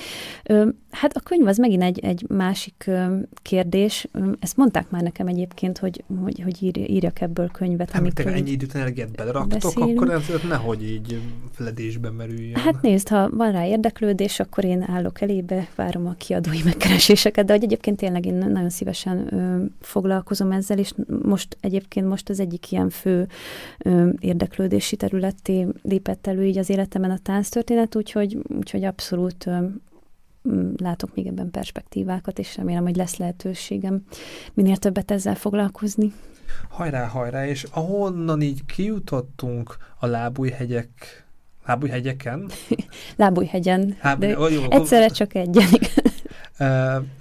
[0.91, 2.91] Hát a könyv az megint egy, egy másik
[3.43, 4.09] kérdés.
[4.41, 7.91] Ezt mondták már nekem egyébként, hogy, hogy, hogy ír, írjak ebből könyvet.
[7.91, 10.01] Hát, amikor ennyi időt energiát beleraktok, beszélünk.
[10.01, 11.21] akkor ez nehogy így
[11.53, 12.55] feledésbe merüljön.
[12.55, 17.47] Hát nézd, ha van rá érdeklődés, akkor én állok elébe, várom a kiadó kiadói megkereséseket,
[17.47, 22.41] de hogy egyébként tényleg én nagyon szívesen ö, foglalkozom ezzel, és most egyébként most az
[22.41, 23.29] egyik ilyen fő
[23.79, 29.67] ö, érdeklődési területé lépett elő így az életemben a tánctörténet, úgyhogy, úgyhogy abszolút ö,
[30.77, 34.05] látok még ebben perspektívákat, és remélem, hogy lesz lehetőségem
[34.55, 36.13] minél többet ezzel foglalkozni.
[36.69, 41.27] Hajrá, hajrá, és ahonnan így kijutottunk a lábújhegyek
[41.69, 42.51] Lábújhegyeken?
[43.17, 45.69] Lábújhegyen, Lábúj, de jó, egyszerre csak egyen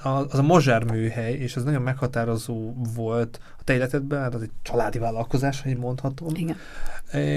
[0.04, 4.52] az a Mozsár műhely, és ez nagyon meghatározó volt a te életedben, hát az egy
[4.62, 6.36] családi vállalkozás, hogy mondhatom.
[6.36, 6.56] Igen.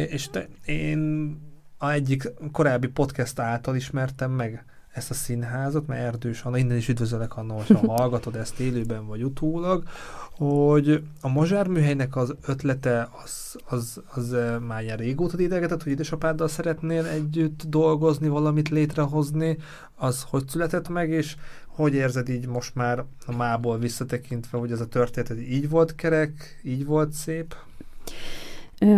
[0.06, 1.38] És te, én
[1.78, 6.88] a egyik korábbi podcast által ismertem meg ezt a színházat, mert Erdős Anna, innen is
[6.88, 9.82] üdvözöllek Anna, hogyha hallgatod ezt élőben vagy utólag,
[10.30, 14.36] hogy a Mozsár műhelynek az ötlete az, az, az
[14.66, 19.58] már ilyen régóta idegetett, hogy édesapáddal szeretnél együtt dolgozni, valamit létrehozni,
[19.94, 21.36] az hogy született meg, és
[21.74, 26.60] hogy érzed így most már a mából visszatekintve, hogy ez a történet így volt kerek,
[26.62, 27.54] így volt szép?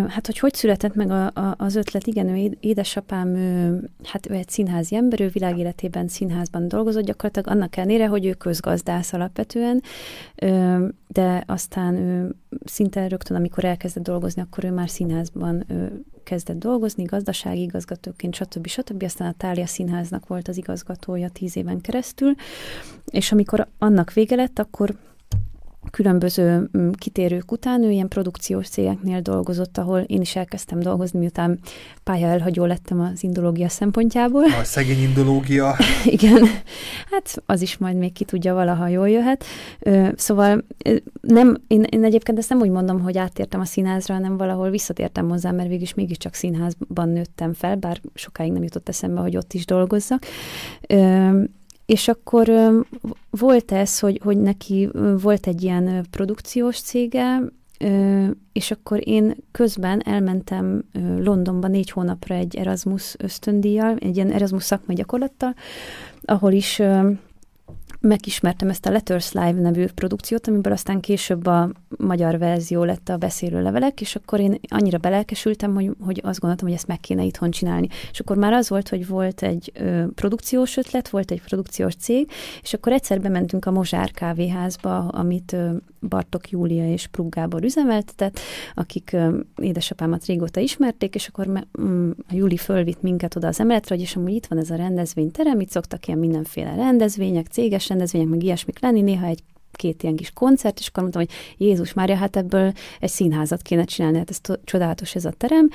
[0.09, 2.07] Hát, hogy hogy született meg a, a, az ötlet?
[2.07, 7.77] Igen, ő édesapám, ő, hát ő egy színházi ember, ő világéletében színházban dolgozott gyakorlatilag, annak
[7.77, 9.83] ellenére, hogy ő közgazdász alapvetően,
[11.09, 15.67] de aztán ő szinte rögtön, amikor elkezdett dolgozni, akkor ő már színházban
[16.23, 18.67] kezdett dolgozni, gazdasági igazgatóként, stb.
[18.67, 19.03] stb.
[19.03, 22.35] Aztán a Tália Színháznak volt az igazgatója tíz éven keresztül,
[23.11, 24.95] és amikor annak vége lett, akkor
[25.93, 31.59] különböző mm, kitérők után ő ilyen produkciós cégeknél dolgozott, ahol én is elkezdtem dolgozni, miután
[32.03, 34.45] pálya elhagyó lettem az indológia szempontjából.
[34.45, 35.77] A szegény indológia.
[36.05, 36.45] Igen,
[37.11, 39.45] hát az is majd még ki tudja, valaha jól jöhet.
[40.17, 40.65] Szóval
[41.21, 45.29] nem, én, én egyébként ezt nem úgy mondom, hogy áttértem a színházra, hanem valahol visszatértem
[45.29, 49.65] hozzá, mert végig mégiscsak színházban nőttem fel, bár sokáig nem jutott eszembe, hogy ott is
[49.65, 50.23] dolgozzak.
[51.87, 52.51] És akkor
[53.31, 54.89] volt ez, hogy, hogy neki
[55.23, 57.43] volt egy ilyen produkciós cége,
[58.53, 60.85] és akkor én közben elmentem
[61.19, 65.55] Londonba négy hónapra egy Erasmus ösztöndíjjal, egy ilyen Erasmus szakmai gyakorlattal,
[66.23, 66.83] ahol is
[68.03, 73.17] megismertem ezt a Letters Live nevű produkciót, amiből aztán később a magyar verzió lett a
[73.17, 77.25] beszélő levelek, és akkor én annyira belelkesültem, hogy, hogy azt gondoltam, hogy ezt meg kéne
[77.25, 77.89] itthon csinálni.
[78.11, 82.31] És akkor már az volt, hogy volt egy ö, produkciós ötlet, volt egy produkciós cég,
[82.63, 85.71] és akkor egyszer bementünk a Mozsár kávéházba, amit ö,
[86.09, 88.39] Bartok Júlia és Prug Gábor üzemeltetett,
[88.75, 93.61] akik ö, édesapámat régóta ismerték, és akkor me, mm, a Júli fölvitt minket oda az
[93.61, 97.91] emeletre, hogy és amúgy itt van ez a rendezvényterem, itt szoktak ilyen mindenféle rendezvények, céges
[97.93, 101.33] rendezvények, meg ilyesmik lenni, néha egy két ilyen kis koncert, és akkor mondtam, hogy
[101.67, 105.69] Jézus Mária, hát ebből egy színházat kéne csinálni, hát ez csodálatos ez a terem,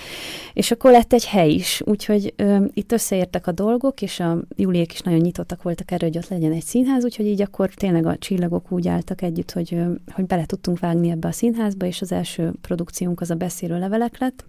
[0.53, 4.93] és akkor lett egy hely is, úgyhogy ö, itt összeértek a dolgok, és a Juliék
[4.93, 8.17] is nagyon nyitottak voltak erre, hogy ott legyen egy színház, úgyhogy így akkor tényleg a
[8.17, 12.11] csillagok úgy álltak együtt, hogy, ö, hogy bele tudtunk vágni ebbe a színházba, és az
[12.11, 14.45] első produkciónk az a beszélő levelek lett,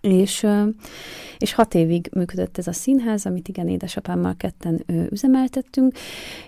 [0.00, 0.46] és,
[1.38, 5.94] és hat évig működött ez a színház, amit igen, édesapámmal ketten üzemeltettünk,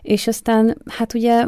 [0.03, 1.47] és aztán hát ugye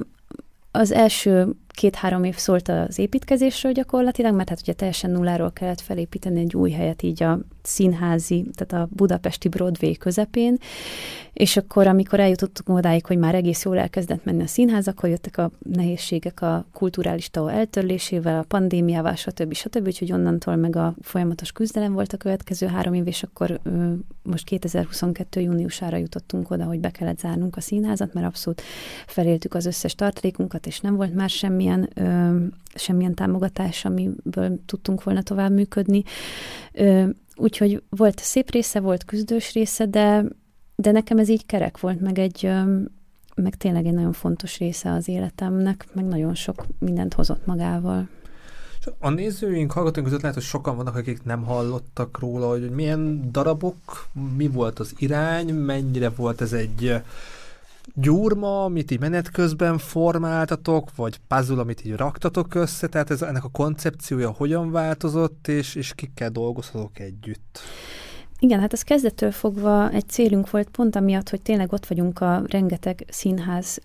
[0.70, 6.40] az első két-három év szólt az építkezésről gyakorlatilag, mert hát ugye teljesen nulláról kellett felépíteni
[6.40, 10.58] egy új helyet így a színházi, tehát a budapesti Broadway közepén,
[11.34, 15.38] és akkor, amikor eljutottunk odáig, hogy már egész jól elkezdett menni a színház, akkor jöttek
[15.38, 19.52] a nehézségek a kulturális tava eltörlésével, a pandémiával, stb.
[19.54, 19.86] stb.
[19.86, 23.60] Úgyhogy onnantól meg a folyamatos küzdelem volt a következő három év, és akkor
[24.22, 25.40] most 2022.
[25.40, 28.62] júniusára jutottunk oda, hogy be kellett zárnunk a színházat, mert abszolút
[29.06, 31.30] feléltük az összes tartalékunkat, és nem volt már
[31.64, 36.02] semmilyen, ö, semmilyen támogatás, amiből tudtunk volna tovább működni.
[36.72, 40.24] Ö, úgyhogy volt szép része, volt küzdős része, de
[40.76, 42.50] de nekem ez így kerek volt, meg egy,
[43.34, 48.08] meg tényleg egy nagyon fontos része az életemnek, meg nagyon sok mindent hozott magával.
[48.98, 54.06] A nézőink, hallgatóink között lehet, hogy sokan vannak, akik nem hallottak róla, hogy milyen darabok,
[54.36, 56.94] mi volt az irány, mennyire volt ez egy
[57.94, 63.44] gyúrma, amit így menet közben formáltatok, vagy puzzle, amit így raktatok össze, tehát ez, ennek
[63.44, 67.60] a koncepciója hogyan változott, és, és kikkel dolgozhatok együtt?
[68.38, 72.42] Igen, hát ez kezdettől fogva egy célunk volt pont amiatt, hogy tényleg ott vagyunk a
[72.46, 73.80] rengeteg színház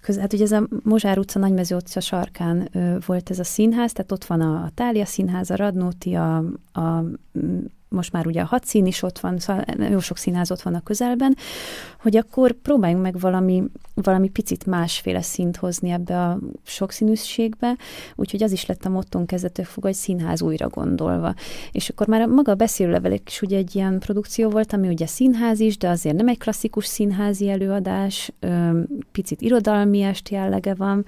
[0.00, 0.20] között.
[0.20, 2.70] Hát ugye ez a Mozsár utca, Nagymező utca sarkán
[3.06, 6.36] volt ez a színház, tehát ott van a, a Tália színház, a Radnóti, a,
[6.72, 7.04] a
[7.88, 10.74] most már ugye a hat szín is ott van, szóval jó sok színház ott van
[10.74, 11.36] a közelben,
[12.00, 13.62] hogy akkor próbáljunk meg valami,
[13.94, 17.76] valami picit másféle szint hozni ebbe a sokszínűségbe,
[18.14, 21.34] úgyhogy az is lett a motton kezdetől fog, hogy színház újra gondolva.
[21.72, 25.60] És akkor már maga a beszélőlevelek is ugye egy ilyen produkció volt, ami ugye színház
[25.60, 28.32] is, de azért nem egy klasszikus színházi előadás,
[29.12, 31.04] picit irodalmi est jellege van,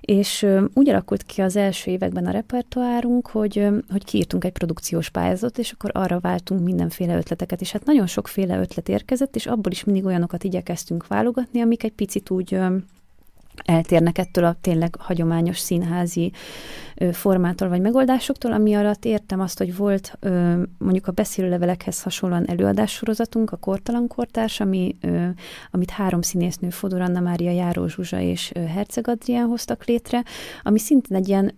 [0.00, 5.58] és úgy alakult ki az első években a repertoárunk, hogy, hogy kiírtunk egy produkciós pályázatot,
[5.58, 9.84] és akkor arra váltunk mindenféle ötleteket, és hát nagyon sokféle ötlet érkezett, és abból is
[9.84, 12.58] mindig olyanokat igyekeztünk válogatni, amik egy picit úgy
[13.64, 16.32] eltérnek ettől a tényleg hagyományos színházi
[17.12, 20.18] formától vagy megoldásoktól, ami alatt értem azt, hogy volt
[20.78, 24.96] mondjuk a beszélőlevelekhez hasonlóan előadássorozatunk, a Kortalan Kortárs, ami,
[25.70, 30.22] amit három színésznő, Fodor Anna Mária, Járó Zsuzsa és Herceg Adrián hoztak létre,
[30.62, 31.54] ami szintén egy ilyen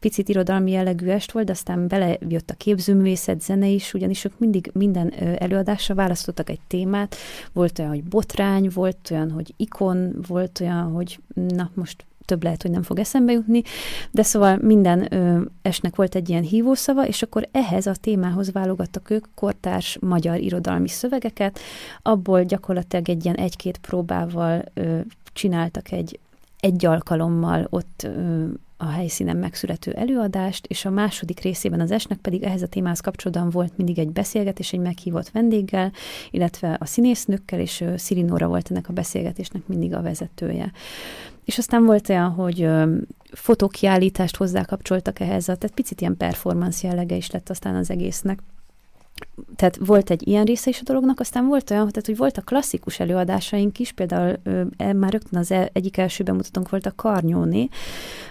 [0.00, 5.12] picit irodalmi jellegű est volt, aztán belejött a képzőművészet, zene is, ugyanis ők mindig minden
[5.38, 7.16] előadásra választottak egy témát.
[7.52, 12.62] Volt olyan, hogy botrány, volt olyan, hogy ikon, volt olyan, hogy na most több lehet,
[12.62, 13.62] hogy nem fog eszembe jutni,
[14.10, 19.10] de szóval minden ö, esnek volt egy ilyen hívószava, és akkor ehhez a témához válogattak
[19.10, 21.58] ők kortárs magyar irodalmi szövegeket,
[22.02, 24.98] abból gyakorlatilag egy ilyen egy-két próbával ö,
[25.32, 26.18] csináltak egy
[26.60, 28.44] egy alkalommal ott ö,
[28.76, 33.50] a helyszínen megszülető előadást, és a második részében az esnek pedig ehhez a témához kapcsolódóan
[33.50, 35.92] volt mindig egy beszélgetés egy meghívott vendéggel,
[36.30, 40.72] illetve a színésznőkkel, és Szirinóra volt ennek a beszélgetésnek mindig a vezetője.
[41.44, 42.68] És aztán volt olyan, hogy
[43.32, 48.38] fotókiállítást hozzá kapcsoltak ehhez, tehát picit ilyen performance jellege is lett aztán az egésznek.
[49.56, 53.00] tehát volt egy ilyen része is a dolognak, aztán volt olyan, tehát, hogy voltak klasszikus
[53.00, 57.68] előadásaink is, például ö, e, már rögtön az e, egyik első bemutatónk volt a Karnyóné,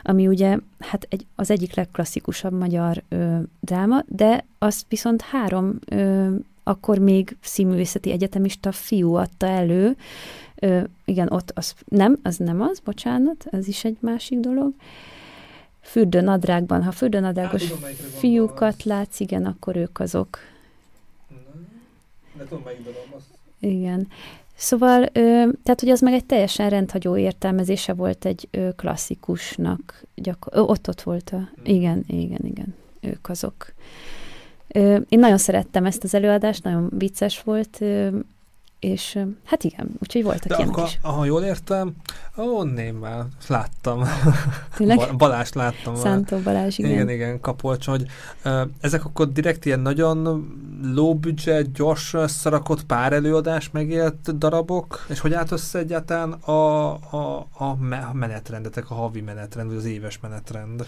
[0.03, 6.29] ami ugye hát egy, az egyik legklasszikusabb magyar ö, dráma, de azt viszont három ö,
[6.63, 9.95] akkor még színművészeti egyetemista fiú adta elő,
[10.59, 14.73] Ö, igen, ott az nem, az nem az, bocsánat, ez is egy másik dolog.
[15.81, 17.63] Fürdőnadrágban, ha fürdőnadrágos
[18.17, 20.37] fiúkat látsz, igen, akkor ők azok.
[22.37, 23.23] De tudom, melyik dolog az.
[23.59, 24.07] Igen.
[24.55, 30.03] Szóval, ö, tehát, hogy az meg egy teljesen rendhagyó értelmezése volt egy ö, klasszikusnak.
[30.15, 31.35] Gyakor- ö, ott ott volt a...
[31.35, 31.49] Hmm.
[31.63, 32.75] Igen, igen, igen.
[33.01, 33.73] Ők azok.
[34.67, 37.77] Ö, én nagyon szerettem ezt az előadást, nagyon vicces volt.
[37.79, 38.19] Ö,
[38.79, 40.99] és hát igen, úgyhogy voltak De ilyenek akkor, is.
[41.01, 41.93] ha jól értem,
[42.99, 44.03] már, láttam.
[44.77, 44.97] Tényleg?
[44.97, 45.95] Ba- Balást láttam.
[45.95, 46.91] Szántó Balázs, igen.
[46.91, 48.07] Igen, igen, Kapolcson, hogy
[48.81, 50.47] ezek akkor direkt ilyen nagyon
[50.93, 57.47] low budget, gyors szarakott pár előadás megélt darabok, és hogy állt össze egyáltalán a, a,
[57.53, 60.85] a, me- a menetrendetek, a havi menetrend, vagy az éves menetrend?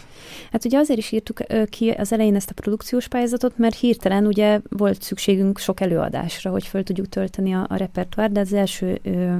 [0.51, 4.59] Hát ugye azért is írtuk ki az elején ezt a produkciós pályázatot, mert hirtelen ugye
[4.69, 9.35] volt szükségünk sok előadásra, hogy föl tudjuk tölteni a, a repertoár, de az első ö,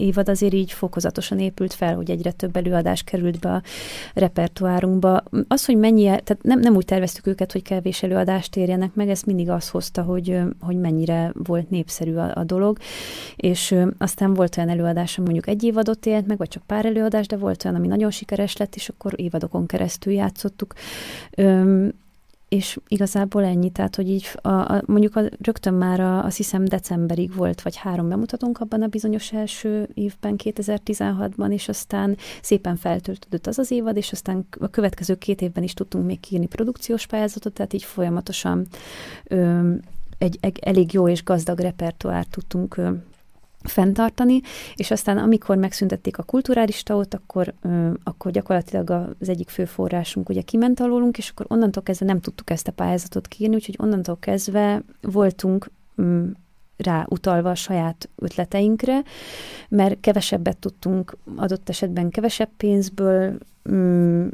[0.00, 3.62] évad azért így fokozatosan épült fel, hogy egyre több előadás került be a
[4.14, 5.22] repertoárunkba.
[5.48, 9.22] Az, hogy mennyi, tehát nem, nem úgy terveztük őket, hogy kevés előadást érjenek meg, ez
[9.22, 12.78] mindig azt hozta, hogy, hogy mennyire volt népszerű a, a dolog,
[13.36, 17.26] és aztán volt olyan előadás, ami mondjuk egy évadot élt meg, vagy csak pár előadás,
[17.26, 20.74] de volt olyan, ami nagyon sikeres lett, és akkor évadokon keresztül játszottuk.
[21.36, 21.92] Öm,
[22.50, 26.64] és igazából ennyi, tehát hogy így a, a, mondjuk a, rögtön már a, azt hiszem
[26.64, 33.46] decemberig volt, vagy három bemutatónk abban a bizonyos első évben, 2016-ban, és aztán szépen feltöltődött
[33.46, 37.52] az az évad, és aztán a következő két évben is tudtunk még kiírni produkciós pályázatot,
[37.52, 38.66] tehát így folyamatosan
[39.24, 39.72] ö,
[40.18, 42.90] egy, egy elég jó és gazdag repertoárt tudtunk ö,
[43.62, 44.40] fenntartani,
[44.74, 50.28] és aztán amikor megszüntették a kulturális taót, akkor, ö, akkor gyakorlatilag az egyik fő forrásunk
[50.28, 54.16] ugye kiment alólunk, és akkor onnantól kezdve nem tudtuk ezt a pályázatot kiírni, úgyhogy onnantól
[54.20, 55.70] kezdve voltunk
[56.02, 56.30] mm,
[56.76, 59.02] rá utalva a saját ötleteinkre,
[59.68, 63.38] mert kevesebbet tudtunk adott esetben kevesebb pénzből
[63.70, 64.26] mm,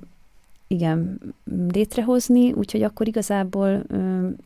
[0.66, 1.20] igen,
[1.72, 3.82] létrehozni, úgyhogy akkor igazából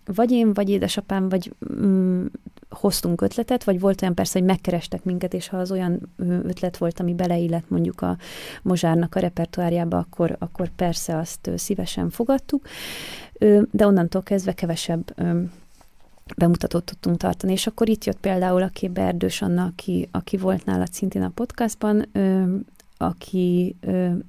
[0.05, 2.27] vagy én, vagy édesapám, vagy mm,
[2.71, 6.01] hoztunk ötletet, vagy volt olyan persze, hogy megkerestek minket, és ha az olyan
[6.43, 8.17] ötlet volt, ami beleillett mondjuk a
[8.63, 12.67] Mozsárnak a repertoárjába, akkor, akkor persze azt szívesen fogadtuk,
[13.71, 15.15] de onnantól kezdve kevesebb
[16.37, 20.65] bemutatót tudtunk tartani, és akkor itt jött például a képbe Erdős Anna, aki, aki volt
[20.65, 22.07] nálad szintén a podcastban,
[22.97, 23.77] aki,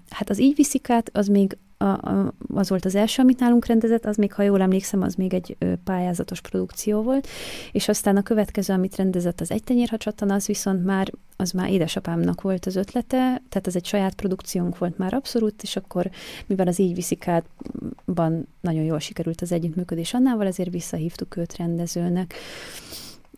[0.09, 3.65] hát az így viszik át, az még a, a, az volt az első, amit nálunk
[3.65, 7.27] rendezett, az még, ha jól emlékszem, az még egy ö, pályázatos produkció volt,
[7.71, 12.41] és aztán a következő, amit rendezett, az egy tenyérhacsattan, az viszont már, az már édesapámnak
[12.41, 16.09] volt az ötlete, tehát ez egy saját produkciónk volt már abszolút, és akkor,
[16.45, 22.33] mivel az így viszik átban nagyon jól sikerült az együttműködés annával, ezért visszahívtuk őt rendezőnek.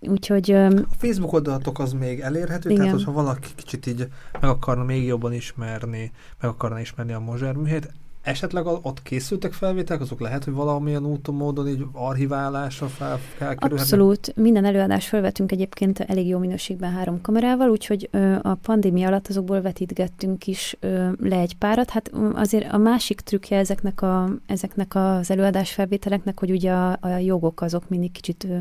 [0.02, 0.52] Úgyhogy...
[0.52, 2.82] A Facebook oldalatok az még elérhető, Igen.
[2.82, 4.08] tehát hogyha valaki kicsit így
[4.42, 7.92] meg akarna még jobban ismerni, meg akarna ismerni a Mozsár műhelyt,
[8.24, 13.56] esetleg ott készültek felvételek, azok lehet, hogy valamilyen úton, módon így archiválásra fel kell?
[13.56, 14.34] Abszolút.
[14.36, 19.62] Minden előadást felvettünk egyébként elég jó minőségben három kamerával, úgyhogy ö, a pandémia alatt azokból
[19.62, 21.90] vetítgettünk is ö, le egy párat.
[21.90, 27.08] Hát azért a másik trükkje ezeknek, a, ezeknek az előadás felvételeknek, hogy ugye a, a
[27.08, 28.58] jogok azok mindig kicsit ö,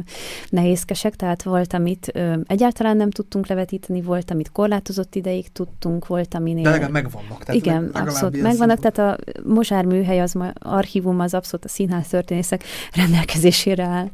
[0.49, 6.35] nehézkesek, tehát volt, amit ö, egyáltalán nem tudtunk levetíteni, volt, amit korlátozott ideig tudtunk, volt,
[6.35, 6.63] aminél...
[6.63, 7.45] De legalább megvannak.
[7.45, 11.69] Tehát Igen, legalább abszolút megvannak, tehát a Mozsár műhely, az ma, archívum az abszolút a
[11.69, 14.11] színház történészek rendelkezésére áll.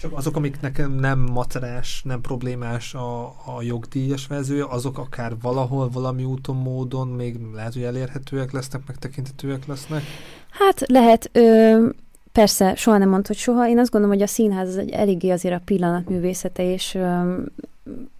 [0.00, 5.88] Csak azok, amik nekem nem macerás, nem problémás a, a jogdíjas verziója, azok akár valahol,
[5.88, 10.02] valami úton, módon még lehet, hogy elérhetőek lesznek, megtekintetőek lesznek.
[10.50, 11.88] Hát lehet, ö,
[12.32, 13.68] persze, soha nem mondta, hogy soha.
[13.68, 17.36] Én azt gondolom, hogy a színház az egy eléggé azért a pillanatművészete, és ö,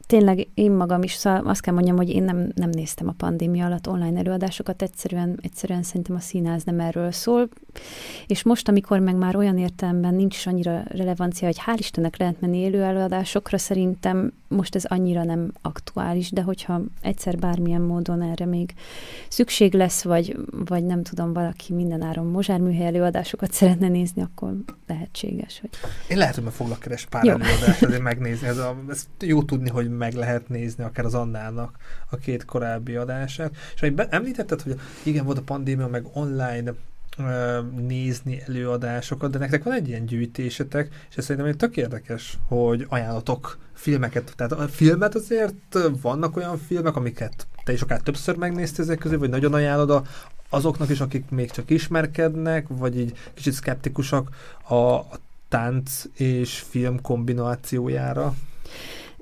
[0.06, 3.66] tényleg én magam is, szóval azt kell mondjam, hogy én nem, nem néztem a pandémia
[3.66, 7.48] alatt online előadásokat, egyszerűen, egyszerűen szerintem a színház nem erről szól.
[8.26, 12.58] És most, amikor meg már olyan értelemben nincs annyira relevancia, hogy hál' Istennek lehet menni
[12.58, 18.74] élő előadásokra, szerintem most ez annyira nem aktuális, de hogyha egyszer bármilyen módon erre még
[19.28, 24.54] szükség lesz, vagy, vagy nem tudom, valaki mindenáron Mozsár műhely előadásokat szeretne nézni, akkor
[24.86, 25.60] lehetséges.
[25.60, 25.70] Hogy...
[26.08, 27.30] Én lehet, hogy meg foglak keres pár Jó.
[27.30, 28.46] előadást, azért megnézni.
[28.46, 31.76] Ez, a, ez jó tudni, hogy meg lehet nézni akár az Annának
[32.10, 33.56] a két korábbi adását.
[33.74, 36.72] És ahogy be- említetted, hogy igen, volt a pandémia, meg online
[37.76, 42.86] nézni előadásokat, de nektek van egy ilyen gyűjtésetek, és ez szerintem egy tök érdekes, hogy
[42.88, 44.32] ajánlatok filmeket.
[44.36, 49.18] Tehát a filmet azért vannak olyan filmek, amiket te is akár többször megnéztél ezek közül,
[49.18, 50.02] vagy nagyon ajánlod a,
[50.50, 54.28] azoknak is, akik még csak ismerkednek, vagy így kicsit szkeptikusak
[54.68, 58.34] a, a tánc és film kombinációjára?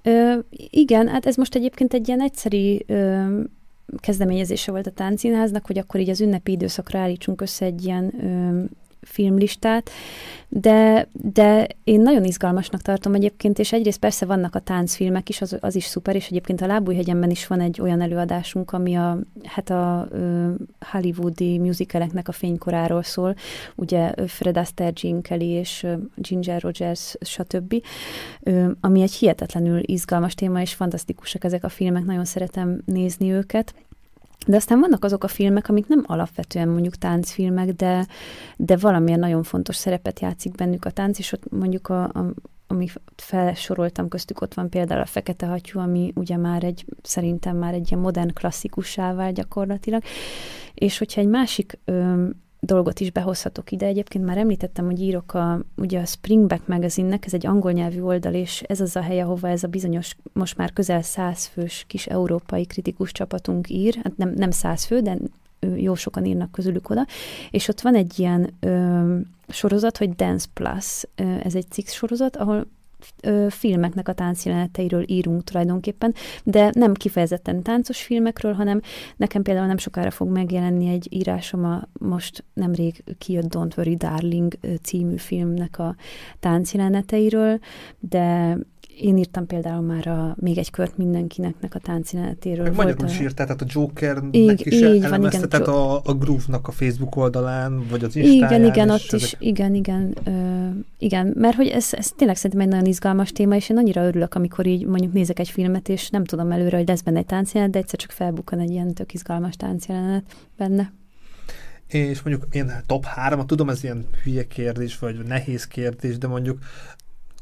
[0.02, 0.38] Ö,
[0.70, 3.24] igen, hát ez most egyébként egy ilyen egyszerű ö,
[4.00, 8.64] kezdeményezése volt a táncszínháznak, hogy akkor így az ünnepi időszakra állítsunk össze egy ilyen ö,
[9.04, 9.90] filmlistát,
[10.56, 15.56] de, de én nagyon izgalmasnak tartom egyébként, és egyrészt persze vannak a táncfilmek is, az,
[15.60, 19.70] az is szuper, és egyébként a Lábújhegyenben is van egy olyan előadásunk, ami a, hát
[19.70, 23.36] a uh, hollywoodi musicaleknek a fénykoráról szól,
[23.74, 25.86] ugye Fred Astaire, Gene Kelly és
[26.16, 27.82] Ginger Rogers, stb.,
[28.40, 33.74] uh, ami egy hihetetlenül izgalmas téma, és fantasztikusak ezek a filmek, nagyon szeretem nézni őket.
[34.46, 38.06] De aztán vannak azok a filmek, amik nem alapvetően mondjuk táncfilmek, de,
[38.56, 42.32] de valamilyen nagyon fontos szerepet játszik bennük a tánc, és ott mondjuk a, a
[42.66, 42.86] ami
[43.16, 47.90] felsoroltam köztük, ott van például a Fekete Hattyú, ami ugye már egy, szerintem már egy
[47.90, 50.02] ilyen modern klasszikussá vált gyakorlatilag,
[50.74, 51.78] és hogyha egy másik
[52.64, 53.86] dolgot is behozhatok ide.
[53.86, 58.34] Egyébként már említettem, hogy írok a, ugye a Springback magazinnek, ez egy angol nyelvű oldal,
[58.34, 62.06] és ez az a hely, ahova ez a bizonyos, most már közel száz fős kis
[62.06, 65.18] európai kritikus csapatunk ír, hát nem, nem száz fő, de
[65.76, 67.06] jó sokan írnak közülük oda,
[67.50, 71.02] és ott van egy ilyen ö, sorozat, hogy Dance Plus,
[71.42, 72.66] ez egy cikk sorozat, ahol
[73.48, 78.80] filmeknek a táncjeleneteiről írunk tulajdonképpen, de nem kifejezetten táncos filmekről, hanem
[79.16, 84.52] nekem például nem sokára fog megjelenni egy írásom a most nemrég kijött Don't Worry Darling
[84.82, 85.96] című filmnek a
[86.40, 87.58] táncjeleneteiről,
[87.98, 88.58] de
[89.00, 92.64] én írtam például már a, még egy kört mindenkineknek a táncszínetéről.
[92.64, 96.14] Meg magyarul is írt, tehát a Jokernek így, is így van, igen, tehát a, a
[96.14, 98.60] Groove-nak a Facebook oldalán, vagy az Instagram.
[98.60, 99.20] Igen, igen, ott ezek...
[99.20, 100.30] is, igen, igen, ö,
[100.98, 104.34] igen, mert hogy ez, ez tényleg szerintem egy nagyon izgalmas téma, és én annyira örülök,
[104.34, 107.74] amikor így mondjuk nézek egy filmet, és nem tudom előre, hogy lesz benne egy táncjelenet,
[107.74, 110.24] de egyszer csak felbukkan egy ilyen tök izgalmas táncjelenet
[110.56, 110.92] benne
[111.86, 116.58] és mondjuk én top 3 tudom, ez ilyen hülye kérdés, vagy nehéz kérdés, de mondjuk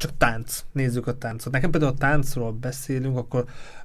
[0.02, 1.52] csak tánc, nézzük a táncot.
[1.52, 3.44] Nekem például a táncról beszélünk, akkor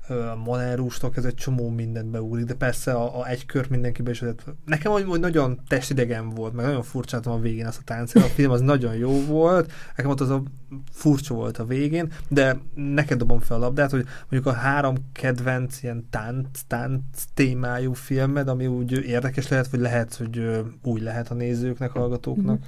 [0.09, 4.23] a Monerústól ez egy csomó mindent beugrik, de persze a, a egy kör mindenkiben is.
[4.65, 8.23] Nekem hogy, hogy nagyon testidegen volt, meg nagyon furcsáltam a végén azt a táncot.
[8.23, 10.43] A film az nagyon jó volt, nekem ott az a
[10.91, 15.83] furcsa volt a végén, de neked dobom fel a labdát, hogy mondjuk a három kedvenc
[15.83, 17.01] ilyen tánc, tánc
[17.33, 22.63] témájú filmed, ami úgy érdekes lehet, vagy lehet, hogy új lehet a nézőknek, hallgatóknak.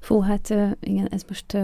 [0.00, 1.56] Fú, hát igen, ez most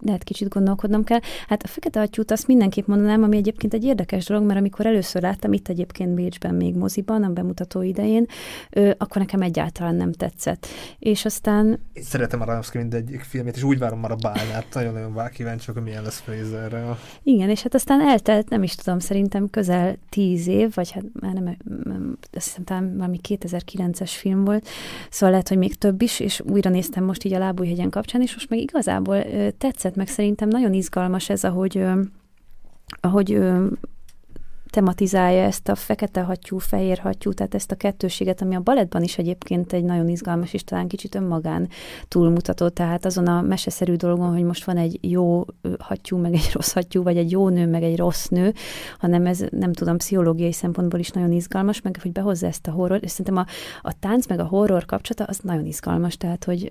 [0.00, 1.20] lehet kicsit gondolkodnom kell.
[1.48, 5.22] Hát a Fekete Atyút azt mindenképp mondanám, ami egyébként egy érdekes dolog, mert amikor először
[5.22, 8.26] láttam itt egyébként Bécsben még moziban, a bemutató idején,
[8.70, 10.66] ö, akkor nekem egyáltalán nem tetszett.
[10.98, 11.80] És aztán...
[11.92, 15.76] Én szeretem a Radomszki mindegyik filmét, és úgy várom már a bálnát, nagyon-nagyon vár kíváncsiak,
[15.76, 16.96] hogy milyen lesz Fraserre.
[17.22, 21.32] Igen, és hát aztán eltelt, nem is tudom, szerintem közel tíz év, vagy hát már
[21.32, 24.68] nem, nem azt hiszem talán valami 2009-es film volt,
[25.10, 28.32] szóval lehet, hogy még több is, és újra néztem most így a Lábújhegyen kapcsán, és
[28.34, 29.24] most meg igazából
[29.58, 31.84] tetszett tetszett, meg szerintem nagyon izgalmas ez, ahogy,
[33.00, 33.40] ahogy
[34.70, 39.18] tematizálja ezt a fekete hattyú, fehér hattyú, tehát ezt a kettőséget, ami a balettban is
[39.18, 41.68] egyébként egy nagyon izgalmas, és talán kicsit önmagán
[42.08, 45.44] túlmutató, tehát azon a meseszerű dolgon, hogy most van egy jó
[45.78, 48.54] hattyú, meg egy rossz hattyú, vagy egy jó nő, meg egy rossz nő,
[48.98, 52.98] hanem ez nem tudom, pszichológiai szempontból is nagyon izgalmas, meg hogy behozza ezt a horror,
[53.02, 53.46] és szerintem a,
[53.82, 56.70] a tánc meg a horror kapcsolata az nagyon izgalmas, tehát hogy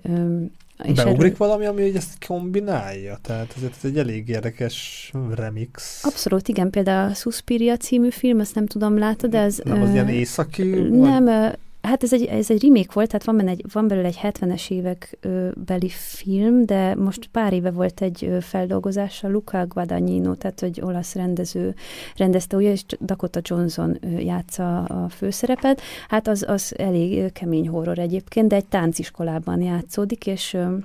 [0.84, 1.48] és Beugrik erről...
[1.48, 3.18] valami, ami ezt kombinálja?
[3.22, 6.04] Tehát ez, ez egy elég érdekes remix.
[6.04, 6.70] Abszolút, igen.
[6.70, 9.58] Például a Suspiria című film, azt nem tudom, látod, de ez...
[9.64, 10.62] Nem, az uh, ilyen északi?
[10.90, 11.58] Nem, vagy?
[11.88, 14.70] Hát ez egy, ez egy remake volt, tehát van, benne egy, van belőle egy 70-es
[14.70, 20.62] évek ö, beli film, de most pár éve volt egy ö, feldolgozása, Luca Guadagnino, tehát
[20.62, 21.74] egy olasz rendező
[22.16, 25.80] rendezte újra, és Dakota Johnson ö, játsza a főszerepet.
[26.08, 30.76] Hát az, az elég ö, kemény horror egyébként, de egy tánciskolában játszódik, és ö,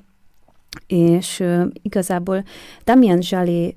[0.87, 2.43] és ö, igazából
[2.83, 3.21] Damien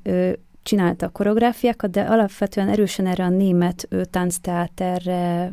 [0.02, 0.32] ö,
[0.66, 5.52] csinálta a koreográfiákat, de alapvetően erősen erre a német táncteáterre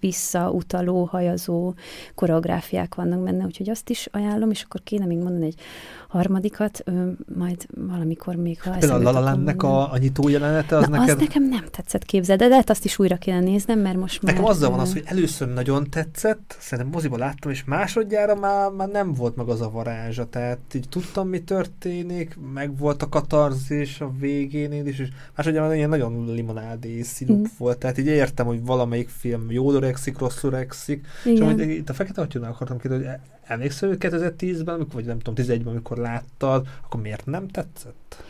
[0.00, 1.74] visszautaló, hajazó
[2.14, 5.60] koreográfiák vannak benne, úgyhogy azt is ajánlom, és akkor kéne még mondani egy
[6.08, 10.98] harmadikat, ö, majd valamikor még, ha Például a Lalannek a, a nyitó jelenete, az Na,
[10.98, 11.14] neked...
[11.14, 14.42] az nekem nem tetszett, képzeld, de lehet azt is újra kéne néznem, mert most Nekem
[14.42, 14.50] már...
[14.50, 19.12] azzal van az, hogy először nagyon tetszett, szerintem moziba láttam, és másodjára már, már nem
[19.12, 24.12] volt meg az a varázsa, tehát így tudtam, mi történik, meg volt a katarzis a
[24.26, 27.44] végén is, és másodjára ilyen nagyon limonádé szirup mm.
[27.58, 31.06] volt, tehát így értem, hogy valamelyik film jól öregszik, rosszul öregszik.
[31.24, 35.44] És amúgy itt a Fekete Atyónál akartam kérdezni, hogy emlékszel, hogy 2010-ben, vagy nem tudom,
[35.46, 38.22] 11-ben, amikor láttad, akkor miért nem tetszett?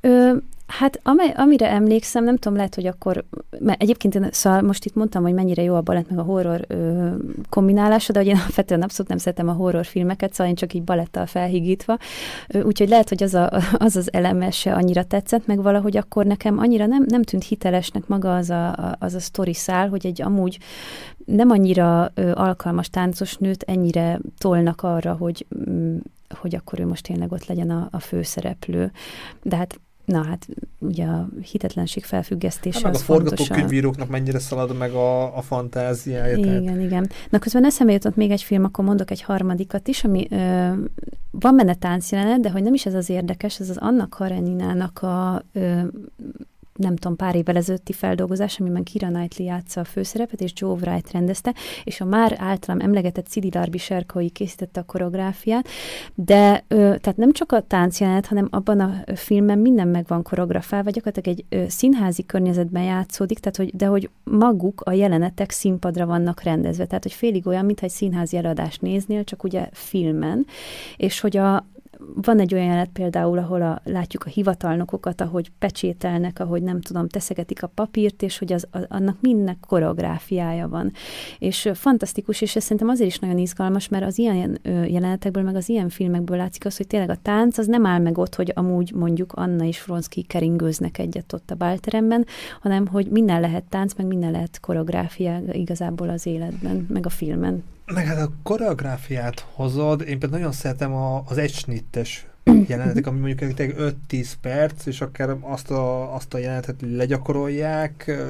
[0.00, 0.32] Ö,
[0.78, 3.24] Hát amely, amire emlékszem, nem tudom, lehet, hogy akkor,
[3.58, 6.64] mert egyébként én szóval most itt mondtam, hogy mennyire jó a balett meg a horror
[6.68, 7.08] ö,
[7.48, 10.82] kombinálása, de hogy én alapvetően abszolút nem szeretem a horror filmeket, szóval én csak így
[10.82, 11.98] balettal felhigítva,
[12.62, 13.50] úgyhogy lehet, hogy az, a,
[13.86, 18.06] az az eleme se annyira tetszett, meg valahogy akkor nekem annyira nem, nem tűnt hitelesnek
[18.06, 20.58] maga az a, az a sztori szál, hogy egy amúgy
[21.24, 25.96] nem annyira ö, alkalmas táncos nőt ennyire tolnak arra, hogy mm,
[26.40, 28.92] hogy akkor ő most tényleg ott legyen a, a főszereplő.
[29.42, 30.48] De hát Na hát
[30.78, 36.36] ugye a hitetlenség felfüggesztése hát meg a forgatókönyvíróknak mennyire szalad meg a, a fantáziája.
[36.36, 36.80] Igen, tehát.
[36.80, 37.10] igen.
[37.30, 40.72] Na közben eszembe jutott még egy film, akkor mondok egy harmadikat is, ami ö,
[41.30, 45.42] van benne táncjelenet, de hogy nem is ez az érdekes, ez az Anna Kareninának a
[45.52, 45.80] ö,
[46.80, 51.10] nem tudom, pár évvel ezelőtti feldolgozás, amiben Kira Knightley játsza a főszerepet, és Joe Wright
[51.10, 51.54] rendezte,
[51.84, 55.68] és a már általam emlegetett Cidi Darby Serkoi készítette a koreográfiát,
[56.14, 60.90] de ö, tehát nem csak a táncjelenet, hanem abban a filmben minden meg van koreografálva,
[60.90, 66.42] gyakorlatilag egy ö, színházi környezetben játszódik, tehát hogy, de hogy maguk a jelenetek színpadra vannak
[66.42, 70.46] rendezve, tehát hogy félig olyan, mintha egy színházi előadást néznél, csak ugye filmen,
[70.96, 71.66] és hogy a,
[72.14, 77.08] van egy olyan jelenet például, ahol a, látjuk a hivatalnokokat, ahogy pecsételnek, ahogy nem tudom,
[77.08, 80.92] teszegetik a papírt, és hogy az, a, annak mindnek koreográfiája van.
[81.38, 85.68] És fantasztikus, és ez szerintem azért is nagyon izgalmas, mert az ilyen jelenetekből, meg az
[85.68, 88.92] ilyen filmekből látszik az, hogy tényleg a tánc az nem áll meg ott, hogy amúgy
[88.94, 92.26] mondjuk Anna és Fronszki keringőznek egyet ott a bálteremben,
[92.60, 97.62] hanem hogy minden lehet tánc, meg minden lehet koreográfia igazából az életben, meg a filmen.
[97.94, 102.26] Meg hát a koreográfiát hozod, én például nagyon szeretem a, az egysnittes
[102.68, 103.52] jelenetek, ami mondjuk
[104.08, 108.20] 5-10 perc, és akár azt a, azt a jelenetet legyakorolják,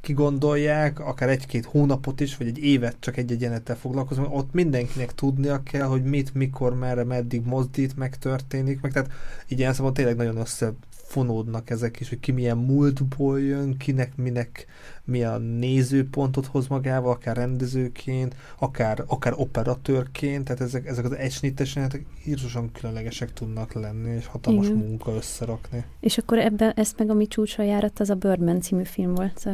[0.00, 5.62] kigondolják, akár egy-két hónapot is, vagy egy évet csak egy-egy jelenettel foglalkozom, ott mindenkinek tudnia
[5.62, 9.10] kell, hogy mit, mikor, merre, meddig mozdít, megtörténik, meg tehát
[9.48, 14.66] így ilyen szóval tényleg nagyon összefonódnak ezek is, hogy ki milyen múltból jön, kinek minek
[15.04, 22.06] milyen nézőpontot hoz magával, akár rendezőként, akár, akár operatőrként, tehát ezek, ezek az egysnittes jelenetek
[22.26, 24.78] írtosan különlegesek tudnak lenni, és hatalmas Igen.
[24.78, 25.84] munka összerakni.
[26.00, 29.48] És akkor ebben ezt meg ami csúcsra járat, az a Birdman című film volt,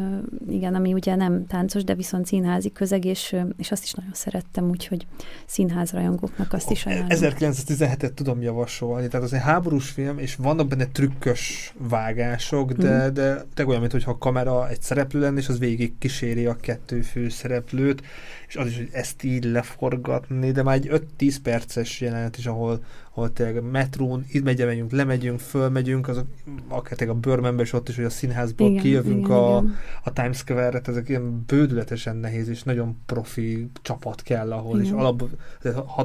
[0.49, 4.69] igen, ami ugye nem táncos, de viszont színházi közeg, és, és azt is nagyon szerettem,
[4.69, 5.07] úgyhogy
[5.47, 7.09] színházrajongóknak azt is ajánlom.
[7.11, 13.13] 1917-et tudom javasolni, tehát az egy háborús film, és vannak benne trükkös vágások, de, mm.
[13.13, 17.01] de, de olyan, mintha a kamera egy szereplő lenne, és az végig kíséri a kettő
[17.01, 18.03] főszereplőt,
[18.49, 22.85] és az is, hogy ezt így leforgatni, de már egy 5-10 perces jelenet is, ahol,
[23.21, 26.27] ahol tényleg metrón, itt megy, megyünk, lemegyünk, fölmegyünk, azok,
[26.69, 29.75] akár a bőrmenbe is ott is, hogy a színházból igen, kijövünk igen, a, igen.
[30.05, 34.93] a Times Square-re, ezek ilyen bődületesen nehéz, és nagyon profi csapat kell ahol, igen.
[34.93, 35.31] és alapból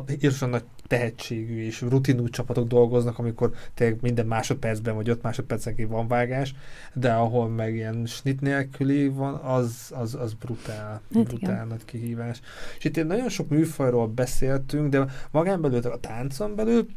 [0.10, 6.08] írtosan nagy tehetségű és rutinú csapatok dolgoznak, amikor tényleg minden másodpercben vagy öt másodpercenként van
[6.08, 6.56] vágás,
[6.94, 12.42] de ahol meg ilyen snit nélküli van, az, az, az brutál, hát brutál nagy kihívás.
[12.78, 16.88] És itt nagyon sok műfajról beszéltünk, de magán belül, a táncon belül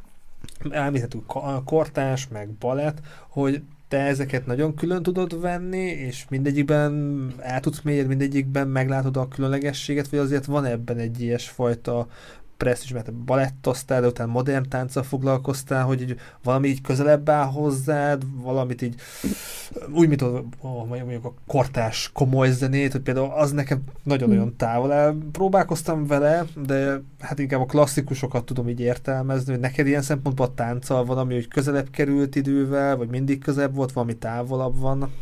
[0.70, 1.24] említhetünk
[1.64, 8.06] kortás, meg balett, hogy te ezeket nagyon külön tudod venni, és mindegyikben el tudsz mélyed,
[8.06, 12.08] mindegyikben meglátod a különlegességet, vagy azért van ebben egy ilyesfajta
[12.58, 18.22] presztis, mert balettoztál, de utána modern tánccal foglalkoztál, hogy így valami így közelebb áll hozzád,
[18.42, 18.94] valamit így
[19.92, 20.44] úgy, mint a,
[20.88, 24.56] mondjuk a kortás komoly zenét, hogy például az nekem nagyon-nagyon hmm.
[24.56, 25.18] távol el.
[25.32, 30.54] Próbálkoztam vele, de hát inkább a klasszikusokat tudom így értelmezni, hogy neked ilyen szempontból a
[30.54, 35.12] tánccal van, ami hogy közelebb került idővel, vagy mindig közebb volt, valami távolabb van.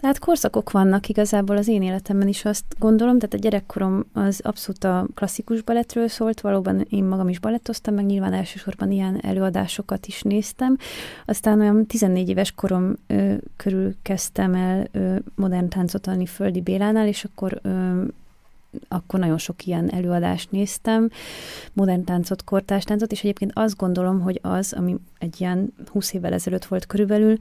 [0.00, 4.84] Tehát korszakok vannak igazából az én életemben is azt gondolom, tehát a gyerekkorom az abszolút
[4.84, 10.22] a klasszikus balettről szólt, valóban én magam is balettoztam, meg nyilván elsősorban ilyen előadásokat is
[10.22, 10.76] néztem.
[11.24, 17.06] Aztán olyan 14 éves korom ö, körül kezdtem el ö, modern táncot tanulni Földi Bélánál,
[17.06, 18.02] és akkor ö,
[18.88, 21.10] akkor nagyon sok ilyen előadást néztem,
[21.72, 26.32] modern táncot, kortárs táncot, és egyébként azt gondolom, hogy az, ami egy ilyen 20 évvel
[26.32, 27.36] ezelőtt volt körülbelül,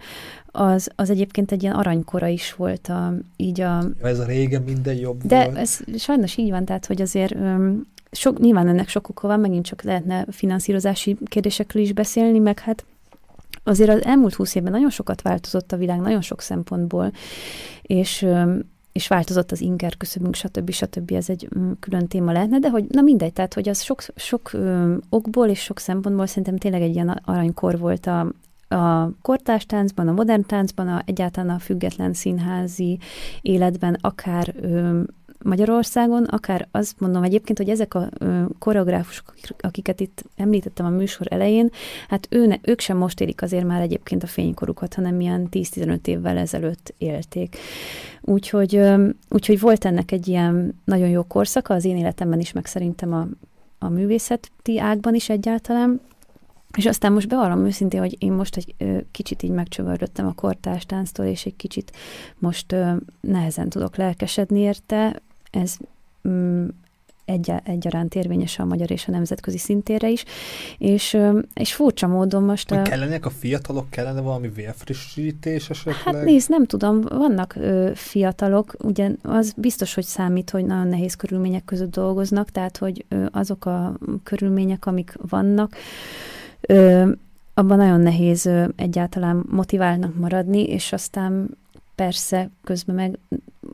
[0.45, 3.83] az, az egyébként egy ilyen aranykora is volt a, így a...
[4.01, 5.57] Ez a régen minden jobb De volt.
[5.57, 7.35] ez sajnos így van, tehát, hogy azért
[8.11, 12.85] sok, nyilván ennek sok oka van, megint csak lehetne finanszírozási kérdésekről is beszélni, meg hát
[13.63, 17.11] azért az elmúlt húsz évben nagyon sokat változott a világ, nagyon sok szempontból,
[17.81, 18.27] és
[18.95, 20.71] és változott az inger küszöbünk, stb.
[20.71, 21.11] stb.
[21.11, 24.53] Ez egy mm, külön téma lehetne, de hogy na mindegy, tehát hogy az sok, sok
[24.53, 28.19] ö, okból és sok szempontból szerintem tényleg egy ilyen aranykor volt a,
[28.75, 32.99] a kortárs táncban, a modern táncban, a, egyáltalán a független színházi
[33.41, 35.01] életben, akár ö,
[35.45, 38.09] Magyarországon, akár azt mondom egyébként, hogy ezek a
[38.59, 41.69] koreográfusok, akiket itt említettem a műsor elején,
[42.07, 46.07] hát ő ne, ők sem most élik azért már egyébként a fénykorukat, hanem ilyen 10-15
[46.07, 47.57] évvel ezelőtt élték.
[48.21, 48.81] Úgyhogy,
[49.29, 53.27] úgyhogy volt ennek egy ilyen nagyon jó korszaka az én életemben is, meg szerintem a,
[53.79, 56.01] a művészeti ágban is egyáltalán,
[56.77, 60.85] és aztán most bevallom őszintén, hogy én most egy ö, kicsit így megcsömörödtem a kortárs
[60.85, 61.91] tánctól, és egy kicsit
[62.37, 65.21] most ö, nehezen tudok lelkesedni érte.
[65.55, 65.77] Ez
[66.27, 66.67] mm,
[67.25, 70.23] egy, egyaránt érvényes a magyar és a nemzetközi szintére is,
[70.77, 71.17] és,
[71.53, 72.71] és furcsa módon most...
[72.71, 72.81] A...
[72.81, 75.95] Kellenek a fiatalok, kellene valami vérfrissítés esetleg?
[75.95, 81.13] Hát nézd, nem tudom, vannak ö, fiatalok, ugye az biztos, hogy számít, hogy nagyon nehéz
[81.13, 85.75] körülmények között dolgoznak, tehát hogy ö, azok a körülmények, amik vannak,
[86.61, 87.11] ö,
[87.53, 91.57] abban nagyon nehéz ö, egyáltalán motiválnak maradni, és aztán
[91.95, 93.19] persze közben meg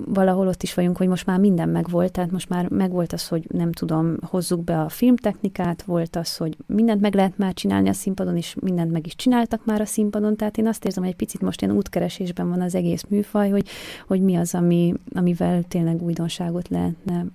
[0.05, 3.45] valahol ott is vagyunk, hogy most már minden megvolt, tehát most már megvolt az, hogy
[3.51, 7.93] nem tudom, hozzuk be a filmtechnikát, volt az, hogy mindent meg lehet már csinálni a
[7.93, 11.17] színpadon, és mindent meg is csináltak már a színpadon, tehát én azt érzem, hogy egy
[11.17, 13.67] picit most ilyen útkeresésben van az egész műfaj, hogy,
[14.07, 17.25] hogy mi az, ami, amivel tényleg újdonságot lehetne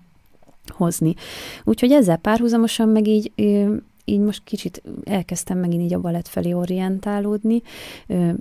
[0.68, 1.14] hozni.
[1.64, 3.32] Úgyhogy ezzel párhuzamosan meg így
[4.09, 7.63] így most kicsit elkezdtem megint így a balett felé orientálódni,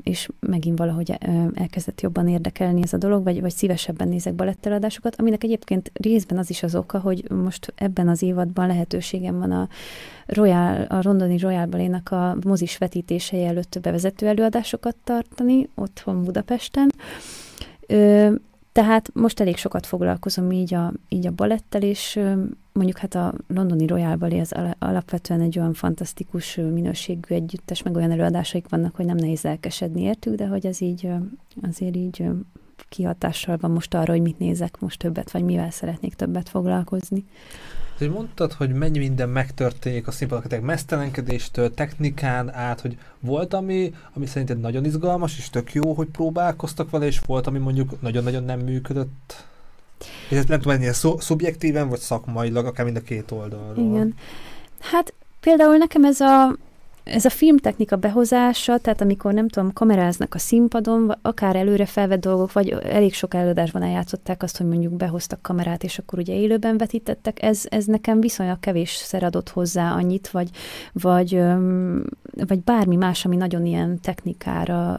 [0.03, 1.17] és megint valahogy
[1.53, 6.49] elkezdett jobban érdekelni ez a dolog, vagy, vagy szívesebben nézek baletteladásokat, aminek egyébként részben az
[6.49, 9.67] is az oka, hogy most ebben az évadban lehetőségem van a
[10.25, 16.91] Royal, a Rondoni Royal Balénak a mozis vetítése előtt bevezető előadásokat tartani, otthon Budapesten.
[18.75, 22.19] Tehát most elég sokat foglalkozom így a, így a balettel, és
[22.71, 28.11] mondjuk hát a londoni Royal Ballet az alapvetően egy olyan fantasztikus minőségű együttes, meg olyan
[28.11, 31.09] előadásaik vannak, hogy nem nehéz elkesedni értük, de hogy ez így
[31.61, 32.25] azért így
[32.89, 37.25] kihatással van most arra, hogy mit nézek most többet, vagy mivel szeretnék többet foglalkozni.
[37.97, 44.25] Hogy mondtad, hogy mennyi minden megtörténik a színpadon, mesztelenkedéstől, technikán át, hogy volt ami, ami
[44.25, 48.59] szerinted nagyon izgalmas, és tök jó, hogy próbálkoztak vele, és volt, ami mondjuk nagyon-nagyon nem
[48.59, 49.45] működött?
[50.29, 53.85] És ezt nem tudom, ennél szubjektíven, vagy szakmailag, akár mind a két oldalról.
[53.85, 54.15] Igen.
[54.79, 56.55] Hát például nekem ez a
[57.05, 62.53] ez a filmtechnika behozása, tehát amikor nem tudom, kameráznak a színpadon, akár előre felvett dolgok,
[62.53, 67.43] vagy elég sok előadásban eljátszották azt, hogy mondjuk behoztak kamerát, és akkor ugye élőben vetítettek,
[67.43, 70.49] ez, ez nekem viszonylag kevésszer adott hozzá annyit, vagy,
[70.91, 71.41] vagy,
[72.47, 74.93] vagy bármi más, ami nagyon ilyen technikára,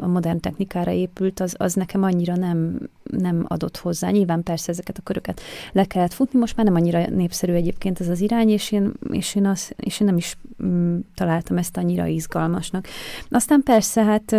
[0.00, 4.10] a modern technikára épült, az, az nekem annyira nem, nem adott hozzá.
[4.10, 5.40] Nyilván persze ezeket a köröket
[5.72, 9.34] le kellett futni, most már nem annyira népszerű egyébként ez az irány, és én, és
[9.34, 12.86] én, az, és én nem is mm, találtam ezt annyira izgalmasnak.
[13.28, 14.32] Aztán persze, hát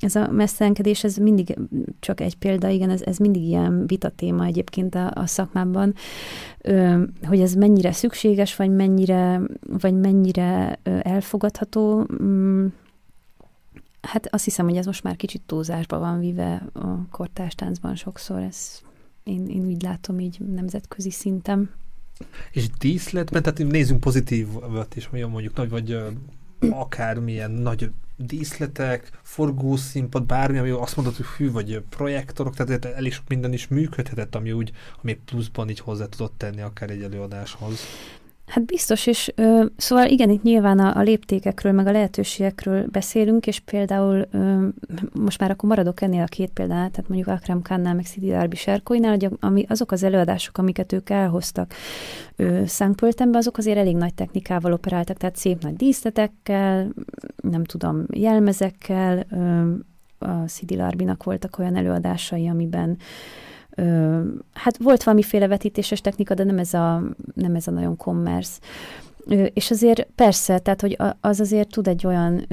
[0.00, 1.58] ez a messzelenkedés, ez mindig
[2.00, 5.94] csak egy példa, igen, ez, ez mindig ilyen vita téma egyébként a, a szakmában,
[7.22, 12.66] hogy ez mennyire szükséges, vagy mennyire, vagy mennyire elfogadható, mm,
[14.06, 18.80] Hát azt hiszem, hogy ez most már kicsit túlzásba van vive a kortástáncban sokszor, ez
[19.24, 21.70] én, én úgy látom így nemzetközi szinten.
[22.52, 25.96] És díszletben, tehát nézzünk pozitívat is, mondjuk nagy vagy
[26.70, 33.28] akármilyen nagy díszletek, forgószínpad, bármi, ami azt mondod, hogy hű, vagy projektorok, tehát elég sok
[33.28, 37.80] minden is működhetett, ami úgy, ami pluszban így hozzá tudott tenni akár egy előadáshoz.
[38.46, 43.46] Hát biztos, és ö, szóval igen, itt nyilván a, a léptékekről, meg a lehetőségekről beszélünk,
[43.46, 44.66] és például ö,
[45.12, 48.56] most már akkor maradok ennél a két példánál, tehát mondjuk Akram Khánnál, meg Szidi Darby
[48.56, 51.74] Serkoinál, hogy ami, azok az előadások, amiket ők elhoztak
[52.66, 56.88] Szánkpöltembe, azok azért elég nagy technikával operáltak, tehát szép nagy díszletekkel,
[57.36, 59.72] nem tudom, jelmezekkel, ö,
[60.18, 62.96] a Szidi Larbinak voltak olyan előadásai, amiben
[63.76, 64.20] ö,
[64.52, 67.02] hát volt valamiféle vetítéses technika, de nem ez a,
[67.34, 68.58] nem ez a nagyon commerce.
[69.52, 72.46] És azért persze, tehát hogy az azért tud egy olyan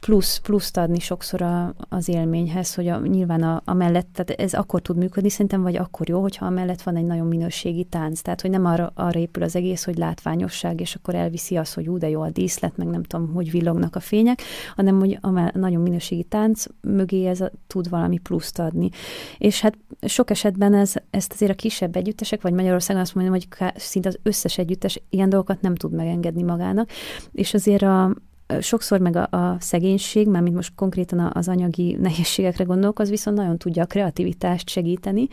[0.00, 4.54] plusz, pluszt adni sokszor a, az élményhez, hogy a, nyilván a, a mellett, tehát ez
[4.54, 8.20] akkor tud működni szerintem, vagy akkor jó, hogyha a mellett van egy nagyon minőségi tánc.
[8.20, 11.88] Tehát, hogy nem arra, arra épül az egész, hogy látványosság, és akkor elviszi azt, hogy
[11.88, 14.42] ú, de jó a díszlet, meg nem tudom, hogy villognak a fények,
[14.76, 18.90] hanem, hogy a nagyon minőségi tánc mögé ez a, tud valami pluszt adni.
[19.38, 23.48] És hát sok esetben ez, ezt azért a kisebb együttesek, vagy Magyarországon azt mondom, hogy
[23.76, 26.90] szinte az összes együttes ilyen dolgokat nem tud megengedni magának,
[27.32, 28.14] és azért a,
[28.60, 33.58] sokszor meg a, a szegénység, mármint most konkrétan az anyagi nehézségekre gondolok, az viszont nagyon
[33.58, 35.28] tudja a kreativitást segíteni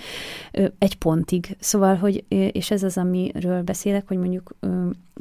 [0.78, 1.56] egy pontig.
[1.60, 4.56] Szóval, hogy, és ez az, amiről beszélek, hogy mondjuk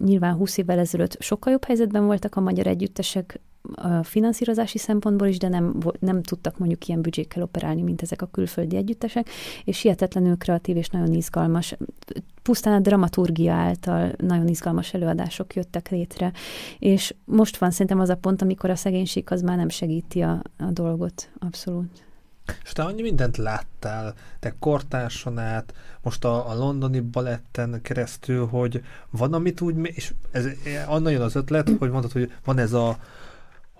[0.05, 3.41] nyilván 20 évvel ezelőtt sokkal jobb helyzetben voltak a magyar együttesek,
[3.75, 8.27] a finanszírozási szempontból is, de nem, nem tudtak mondjuk ilyen büdzsékkel operálni, mint ezek a
[8.27, 9.29] külföldi együttesek,
[9.65, 11.77] és hihetetlenül kreatív és nagyon izgalmas
[12.43, 16.33] pusztán a dramaturgia által nagyon izgalmas előadások jöttek létre,
[16.79, 20.43] és most van szerintem az a pont, amikor a szegénység az már nem segíti a,
[20.59, 22.05] a dolgot, abszolút.
[22.65, 28.83] És te annyi mindent láttál, te kortárson át, most a, a londoni baletten keresztül, hogy
[29.11, 30.47] van, amit úgy, és ez,
[30.87, 32.99] annak jön az ötlet, hogy mondod, hogy van ez a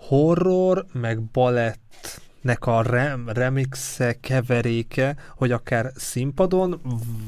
[0.07, 6.81] horror, meg balett nek a rem, remixe, keveréke, hogy akár színpadon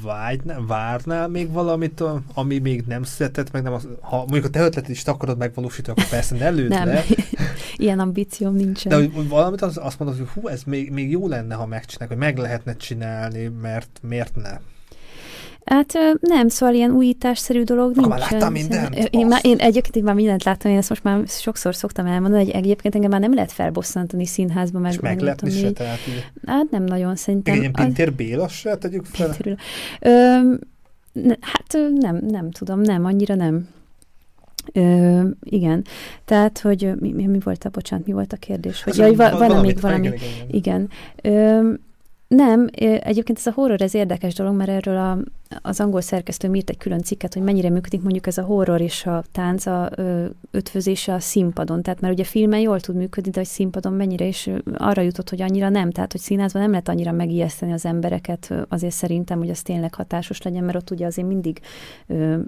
[0.03, 2.03] vágynál, várnál még valamit,
[2.33, 5.97] ami még nem született, meg nem az, ha mondjuk a te ötletet is akarod megvalósítani,
[5.97, 6.87] akkor persze ne lőd nem.
[6.87, 7.03] le.
[7.75, 8.91] Ilyen ambícióm nincsen.
[8.91, 12.17] De hogy valamit az, azt mondod, hogy hú, ez még, még jó lenne, ha megcsinálják,
[12.17, 14.59] hogy meg lehetne csinálni, mert miért ne?
[15.69, 18.07] Hát nem, szóval ilyen újításszerű dolog nincs.
[18.07, 18.95] Már láttam mindent?
[18.95, 22.43] Én, már, én egyébként én már mindent láttam, én ezt most már sokszor szoktam elmondani,
[22.43, 24.79] hogy egyébként engem már nem lehet felbosszantani színházba.
[24.79, 25.97] Meg, És meglepni se, tehát.
[26.45, 27.53] Hát nem nagyon szerintem.
[27.53, 29.35] Egy ilyen Pintér Béla se tegyük fel?
[29.99, 30.09] Ö,
[31.41, 33.67] hát nem, nem tudom, nem, annyira nem.
[34.73, 35.85] Ö, igen,
[36.25, 38.83] tehát, hogy mi, mi, mi volt a, bocsánat, mi volt a kérdés?
[38.83, 40.07] Hogy, jaj, van, van még valami.
[40.07, 40.19] Igen.
[40.47, 40.89] igen.
[41.21, 41.73] Ö,
[42.29, 42.67] nem,
[42.99, 45.17] egyébként ez a horror, ez érdekes dolog, mert erről a,
[45.61, 49.05] az angol szerkesztő írt egy külön cikket, hogy mennyire működik mondjuk ez a horror és
[49.05, 51.81] a tánc, a ö, ötvözése a színpadon.
[51.81, 55.41] Tehát mert ugye filmen jól tud működni, de hogy színpadon mennyire, és arra jutott, hogy
[55.41, 55.91] annyira nem.
[55.91, 60.41] Tehát, hogy színházban nem lehet annyira megijeszteni az embereket, azért szerintem, hogy az tényleg hatásos
[60.41, 61.59] legyen, mert ott ugye azért mindig
[62.07, 62.39] ö,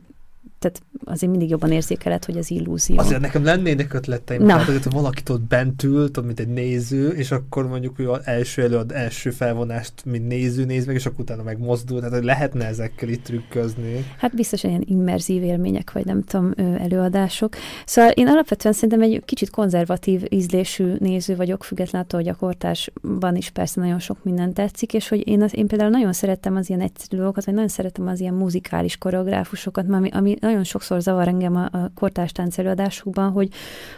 [0.62, 2.97] tehát azért mindig jobban érzékeled, hogy az illúzió.
[2.97, 4.47] Azért nekem lennének ötleteim, Na.
[4.47, 8.62] tehát, hogy valakit ott bent ül, mint egy néző, és akkor mondjuk ő az első
[8.62, 13.09] előad, első felvonást, mint néző néz meg, és akkor utána megmozdul, tehát hogy lehetne ezekkel
[13.09, 14.05] itt trükközni.
[14.18, 17.55] Hát biztos ilyen immerzív élmények, vagy nem tudom, előadások.
[17.86, 23.36] Szóval én alapvetően szerintem egy kicsit konzervatív ízlésű néző vagyok, függetlenül attól, hogy a kortásban
[23.36, 26.70] is persze nagyon sok minden tetszik, és hogy én, az, én például nagyon szerettem az
[26.70, 31.28] ilyen egyszerű dolgokat, vagy nagyon szeretem az ilyen muzikális koreográfusokat, ami, ami nagyon sokszor zavar
[31.28, 33.49] engem a, a kortárs előadásokban, hogy,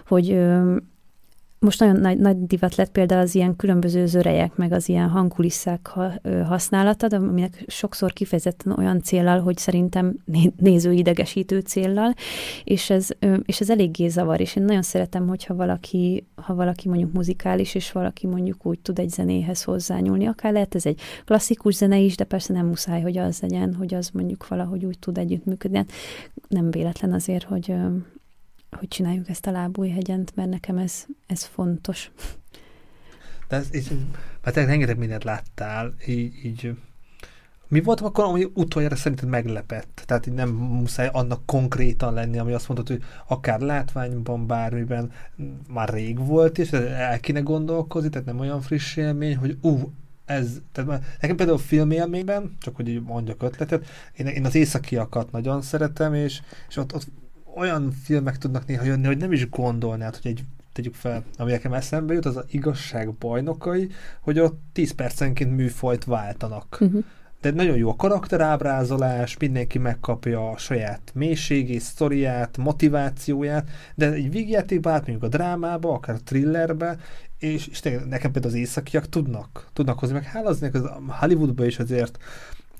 [0.07, 0.39] hogy
[1.63, 5.87] most nagyon nagy, nagy divat lett például az ilyen különböző zörejek, meg az ilyen hangkulisszák
[6.45, 10.15] használata, de aminek sokszor kifejezetten olyan célral, hogy szerintem
[10.57, 12.13] nézőidegesítő céllal,
[12.63, 13.07] és ez,
[13.45, 17.91] és ez eléggé zavar, és én nagyon szeretem, hogyha valaki, ha valaki mondjuk muzikális, és
[17.91, 22.23] valaki mondjuk úgy tud egy zenéhez hozzányúlni, akár lehet ez egy klasszikus zene is, de
[22.23, 25.77] persze nem muszáj, hogy az legyen, hogy az mondjuk valahogy úgy tud együttműködni.
[25.77, 25.91] Hát
[26.47, 27.73] nem véletlen azért, hogy
[28.75, 32.11] hogy csináljuk ezt a lábújhegyent, mert nekem ez, ez fontos.
[33.47, 33.91] De ez, és,
[34.43, 36.75] hát rengeteg mindent láttál, így, így
[37.73, 40.03] mi volt akkor, ami utoljára szerinted meglepett?
[40.05, 45.11] Tehát így nem muszáj annak konkrétan lenni, ami azt mondod, hogy akár látványban, bármiben
[45.69, 49.91] már rég volt, és el kéne gondolkozni, tehát nem olyan friss élmény, hogy ú,
[50.25, 53.85] ez, tehát nekem például filmélményben, csak hogy így mondjak ötletet,
[54.17, 57.07] én, én az északiakat nagyon szeretem, és, és ott, ott
[57.55, 60.43] olyan filmek tudnak néha jönni, hogy nem is gondolnád, hogy egy
[60.73, 63.89] tegyük fel, ami nekem eszembe jut, az a igazság bajnokai,
[64.21, 66.77] hogy ott 10 percenként műfajt váltanak.
[66.81, 67.03] Uh-huh.
[67.41, 74.91] De nagyon jó a karakterábrázolás, mindenki megkapja a saját mélységét, sztoriát, motivációját, de egy vígjátékba
[74.91, 76.97] átmegyünk a drámába, akár a thrillerbe,
[77.39, 82.17] és, és nekem például az északiak tudnak, tudnak hozni, meg hálazni, az Hollywoodban is azért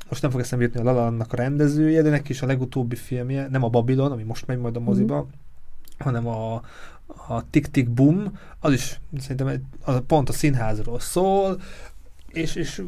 [0.09, 3.47] most nem fog eszembe jutni a Lalannak a rendezője, de neki is a legutóbbi filmje,
[3.47, 5.27] nem a Babylon, ami most megy majd a moziba, mm.
[5.97, 6.53] hanem a,
[7.27, 11.61] a Tick Tick Boom, az is szerintem az pont a színházról szól,
[12.27, 12.83] és, és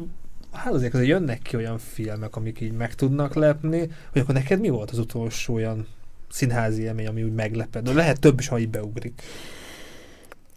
[0.52, 4.60] hát azért azért jönnek ki olyan filmek, amik így meg tudnak lepni, hogy akkor neked
[4.60, 5.86] mi volt az utolsó olyan
[6.28, 7.84] színházi élmény, ami úgy meglepett?
[7.84, 9.22] De lehet több is, ha így beugrik.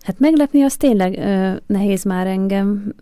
[0.01, 2.93] Hát meglepni az tényleg ö, nehéz már engem.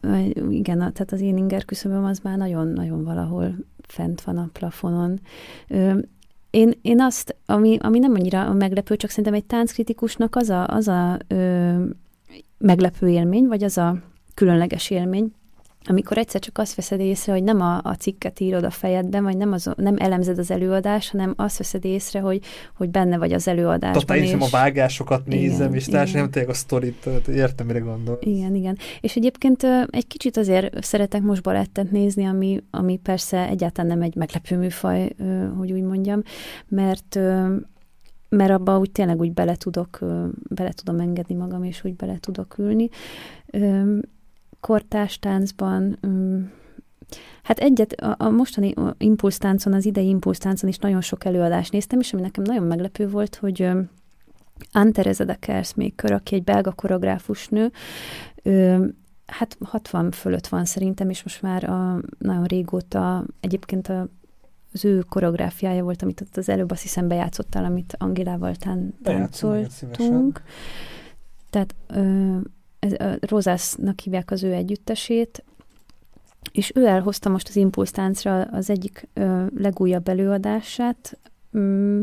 [0.49, 3.55] Igen, tehát az én inger küszöböm az már nagyon-nagyon valahol
[3.87, 5.19] fent van a plafonon.
[5.67, 5.99] Ö,
[6.49, 10.87] én, én azt, ami, ami nem annyira meglepő, csak szerintem egy tánckritikusnak az a, az
[10.87, 11.73] a ö,
[12.57, 13.97] meglepő élmény, vagy az a
[14.33, 15.33] különleges élmény,
[15.88, 19.38] amikor egyszer csak azt veszed észre, hogy nem a, a cikket írod a fejedben, vagy
[19.38, 22.41] nem, az, nem elemzed az előadást, hanem azt veszed észre, hogy,
[22.75, 24.05] hogy benne vagy az előadásban.
[24.05, 24.45] Tehát én és...
[24.45, 28.17] a vágásokat nézem, igen, és társadalmi nem tényleg a sztorit, értem, mire gondol.
[28.21, 28.77] Igen, igen.
[29.01, 34.15] És egyébként egy kicsit azért szeretek most balettet nézni, ami, ami persze egyáltalán nem egy
[34.15, 35.09] meglepő műfaj,
[35.57, 36.21] hogy úgy mondjam,
[36.67, 37.19] mert
[38.29, 39.99] mert abba úgy tényleg úgy bele tudok,
[40.49, 42.89] bele tudom engedni magam, és úgy bele tudok ülni
[44.68, 45.99] kortástáncban,
[47.43, 52.13] hát egyet a, a mostani impulsztáncon, az idei impulsztáncon is nagyon sok előadást néztem, és
[52.13, 53.70] ami nekem nagyon meglepő volt, hogy
[54.72, 57.72] Antereza de Kersmaker, aki egy belga koreográfus nő,
[58.43, 58.93] ő,
[59.26, 64.07] hát 60 fölött van szerintem, és most már a, nagyon régóta egyébként a,
[64.74, 70.41] az ő koreográfiája volt, amit ott az előbb azt hiszem bejátszottál, amit Angilával tán, táncoltunk.
[71.49, 72.38] Tehát ö,
[73.19, 75.43] Rozásznak hívják az ő együttesét,
[76.51, 81.17] és ő elhozta most az Impulsztáncra az egyik ö, legújabb előadását.
[81.57, 82.01] Mm,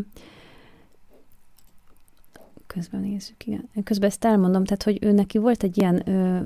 [2.67, 3.69] közben nézzük, igen.
[3.85, 6.41] Közben ezt elmondom, tehát, hogy ő neki volt egy ilyen ö,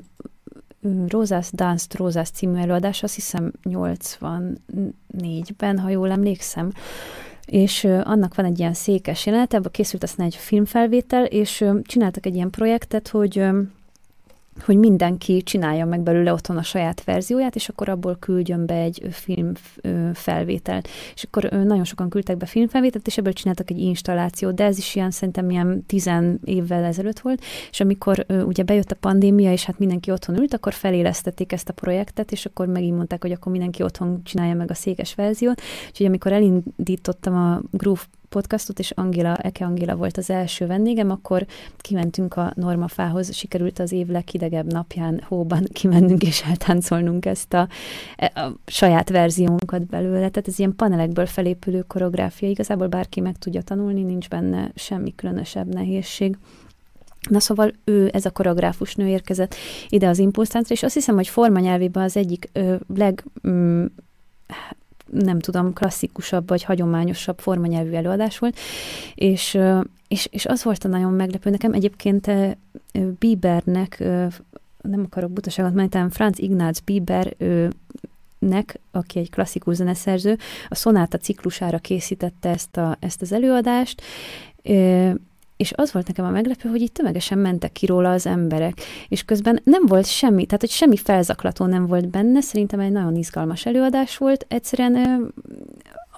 [1.09, 6.72] Rózász Dance Rózász című előadás, azt hiszem 84-ben, ha jól emlékszem,
[7.47, 12.35] és annak van egy ilyen székes jelenet, ebből készült aztán egy filmfelvétel, és csináltak egy
[12.35, 13.47] ilyen projektet, hogy
[14.64, 19.06] hogy mindenki csinálja meg belőle otthon a saját verzióját, és akkor abból küldjön be egy
[19.11, 19.52] film
[20.12, 20.88] felvételt.
[21.14, 24.94] És akkor nagyon sokan küldtek be filmfelvételt, és ebből csináltak egy installációt, de ez is
[24.94, 29.78] ilyen szerintem ilyen tizen évvel ezelőtt volt, és amikor ugye bejött a pandémia, és hát
[29.78, 33.82] mindenki otthon ült, akkor felélesztették ezt a projektet, és akkor megint mondták, hogy akkor mindenki
[33.82, 35.61] otthon csinálja meg a székes verziót.
[35.88, 41.47] Úgyhogy amikor elindítottam a Groove podcastot, és Angela, Eke Angela volt az első vendégem, akkor
[41.76, 47.68] kimentünk a Normafához, sikerült az év leghidegebb napján hóban kimennünk és eltáncolnunk ezt a,
[48.16, 50.29] e, a saját verziónkat belőle.
[50.29, 55.74] Tehát ez ilyen panelekből felépülő koreográfia, igazából bárki meg tudja tanulni, nincs benne semmi különösebb
[55.74, 56.37] nehézség.
[57.29, 59.55] Na szóval ő, ez a koreográfus nő érkezett
[59.89, 63.85] ide az impulsztáncra, és azt hiszem, hogy formanyelvében az egyik ö, leg mm,
[65.11, 68.59] nem tudom, klasszikusabb vagy hagyományosabb formanyelvű előadás volt,
[69.14, 69.59] és,
[70.09, 71.50] és, és az volt a nagyon meglepő.
[71.50, 72.30] Nekem egyébként
[73.18, 73.98] Biebernek,
[74.82, 77.36] nem akarok butaságot mondani, Franz Ignaz Bieber
[78.38, 80.36] nek, aki egy klasszikus zeneszerző,
[80.68, 84.02] a szonáta ciklusára készítette ezt, a, ezt az előadást,
[85.59, 89.24] és az volt nekem a meglepő, hogy itt tömegesen mentek ki róla az emberek, és
[89.24, 93.66] közben nem volt semmi, tehát hogy semmi felzaklató nem volt benne, szerintem egy nagyon izgalmas
[93.66, 95.32] előadás volt, egyszerűen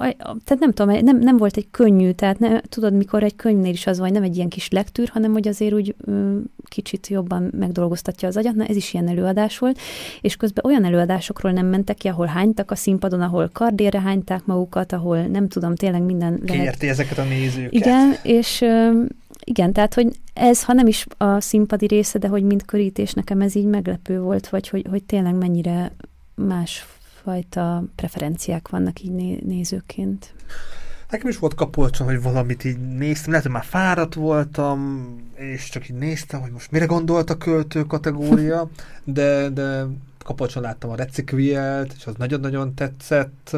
[0.09, 3.87] tehát nem tudom, nem, nem volt egy könnyű, tehát ne, tudod, mikor egy könyvnél is
[3.87, 8.29] az van, nem egy ilyen kis lektűr, hanem hogy azért úgy ö, kicsit jobban megdolgoztatja
[8.29, 9.79] az agyat, na ez is ilyen előadás volt,
[10.21, 14.93] és közben olyan előadásokról nem mentek ki, ahol hánytak a színpadon, ahol kardére hányták magukat,
[14.93, 16.83] ahol nem tudom, tényleg minden lehet.
[16.83, 17.73] Ezeket a nézőket.
[17.73, 19.03] Igen, és ö,
[19.45, 23.41] igen, tehát, hogy ez, ha nem is a színpadi része, de hogy mint körítés, nekem
[23.41, 25.93] ez így meglepő volt, vagy hogy, hogy tényleg mennyire
[27.31, 30.35] másfajta preferenciák vannak így né- nézőként.
[31.11, 35.89] Nekem is volt kapolcson, hogy valamit így néztem, lehet, hogy már fáradt voltam, és csak
[35.89, 38.71] így néztem, hogy most mire gondolt a költő kategória,
[39.05, 39.87] de, de
[40.25, 43.57] kapolcson láttam a Recikvielt, és az nagyon-nagyon tetszett,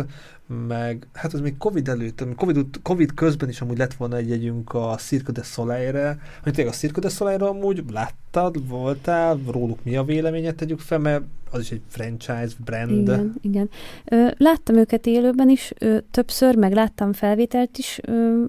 [0.69, 4.75] meg hát az még Covid előtt, Covid, Covid közben is amúgy lett volna egy jegyünk
[4.75, 9.97] a Cirque de Soleil-re, hogy tényleg a Cirque de soleil amúgy láttad, voltál, róluk mi
[9.97, 12.91] a véleményet tegyük fel, mert az is egy franchise brand.
[12.91, 13.71] Igen, igen.
[14.05, 18.45] Ö, láttam őket élőben is ö, többször, meg láttam felvételt is ö,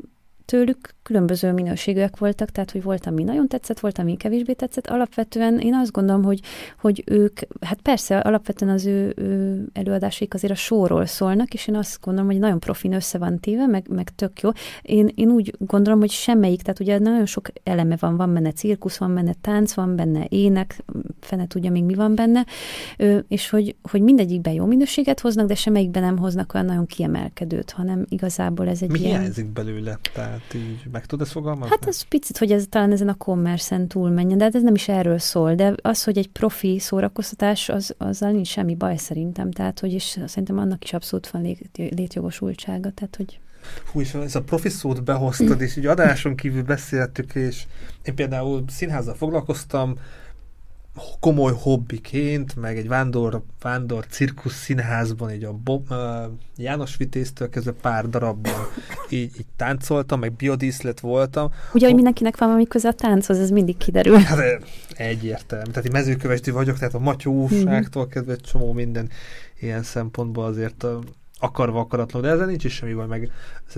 [0.46, 4.88] tőlük, különböző minőségűek voltak, tehát hogy volt, ami nagyon tetszett, volt, ami kevésbé tetszett.
[4.88, 6.40] Alapvetően én azt gondolom, hogy,
[6.80, 11.76] hogy ők, hát persze alapvetően az ő, ő előadásaik azért a sóról szólnak, és én
[11.76, 14.50] azt gondolom, hogy nagyon profin össze van téve, meg, meg tök jó.
[14.82, 18.98] Én, én úgy gondolom, hogy semmelyik, tehát ugye nagyon sok eleme van, van benne cirkusz,
[18.98, 20.84] van benne tánc, van benne ének,
[21.20, 22.46] fene tudja még mi van benne,
[23.28, 28.06] és hogy, hogy mindegyikben jó minőséget hoznak, de semmelyikben nem hoznak olyan nagyon kiemelkedőt, hanem
[28.10, 29.32] igazából ez egy mi ilyen...
[29.36, 30.00] Mi belőle?
[30.14, 31.70] Tehát így meg tudod ezt fogalmazni?
[31.70, 34.88] Hát az picit, hogy ez talán ezen a commerce túlmenjen, de hát ez nem is
[34.88, 35.56] erről szól.
[35.56, 39.52] De az, hogy egy profi szórakoztatás, az, azzal nincs semmi baj szerintem.
[39.52, 42.92] Tehát, hogy és szerintem annak is abszolút van lét, létjogosultsága.
[42.92, 43.40] Tehát, hogy
[43.92, 47.64] Hú, és ez a profi szót behoztad, és így adáson kívül beszéltük, és
[48.02, 49.98] én például színházzal foglalkoztam,
[51.20, 55.98] komoly hobbiként, meg egy vándor, vándor cirkusz színházban, így a Bob, uh,
[56.58, 58.68] János Vitéztől kezdve pár darabban
[59.10, 61.52] így, így táncoltam, meg biodíszlet voltam.
[61.74, 64.18] Ugye, hogy mindenkinek van valami köze a tánchoz, ez mindig kiderül.
[64.18, 64.64] Hát
[64.96, 65.70] egyértelmű.
[65.70, 69.10] Tehát egy mezőkövesdi vagyok, tehát a matyóságtól kezdve csomó minden
[69.60, 70.86] ilyen szempontból azért
[71.44, 73.32] akarva akaratlan, de ezzel nincs is semmi baj, meg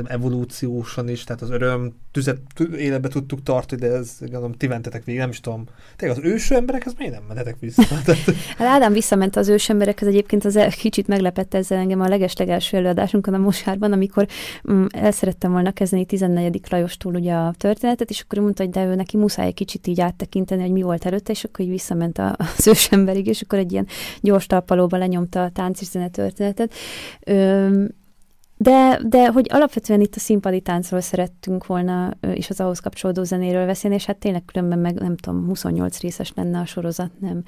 [0.03, 2.37] evolúciósan is, tehát az öröm tüzet
[2.77, 5.63] életbe tudtuk tartani, de ez gondolom, ti mentetek végig, nem is tudom.
[5.95, 7.83] Tényleg az őső emberekhez miért nem mentetek vissza?
[8.57, 13.33] hát Ádám visszament az ős emberekhez, egyébként az kicsit meglepett ezzel engem a legeslegelső előadásunkon
[13.33, 14.27] a Mosárban, amikor
[14.71, 16.61] mm, el szerettem volna kezdeni 14.
[16.69, 20.01] Lajostól ugye a történetet, és akkor mondta, hogy de ő neki muszáj egy kicsit így
[20.01, 23.71] áttekinteni, hogy mi volt előtte, és akkor így visszament az ős emberig, és akkor egy
[23.71, 23.87] ilyen
[24.21, 26.73] gyors talpalóba lenyomta a tánc és zene történetet.
[27.23, 27.54] Ö,
[28.57, 33.65] de, de hogy alapvetően itt a színpadi táncról szerettünk volna, és az ahhoz kapcsolódó zenéről
[33.65, 37.43] beszélni, és hát tényleg különben meg nem tudom, 28 részes lenne a sorozat, nem,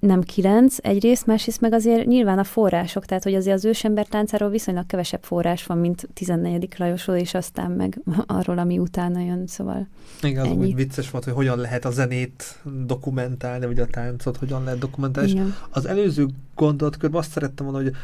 [0.00, 4.50] nem 9 egyrészt, másrészt meg azért nyilván a források, tehát hogy azért az ősember táncáról
[4.50, 6.68] viszonylag kevesebb forrás van, mint 14.
[6.76, 9.88] Lajosról, és aztán meg arról, ami utána jön, szóval
[10.22, 14.64] Igen, az úgy vicces volt, hogy hogyan lehet a zenét dokumentálni, vagy a táncot hogyan
[14.64, 15.46] lehet dokumentálni, Igen.
[15.46, 17.94] és az előző gondolatkörben azt szerettem volna, hogy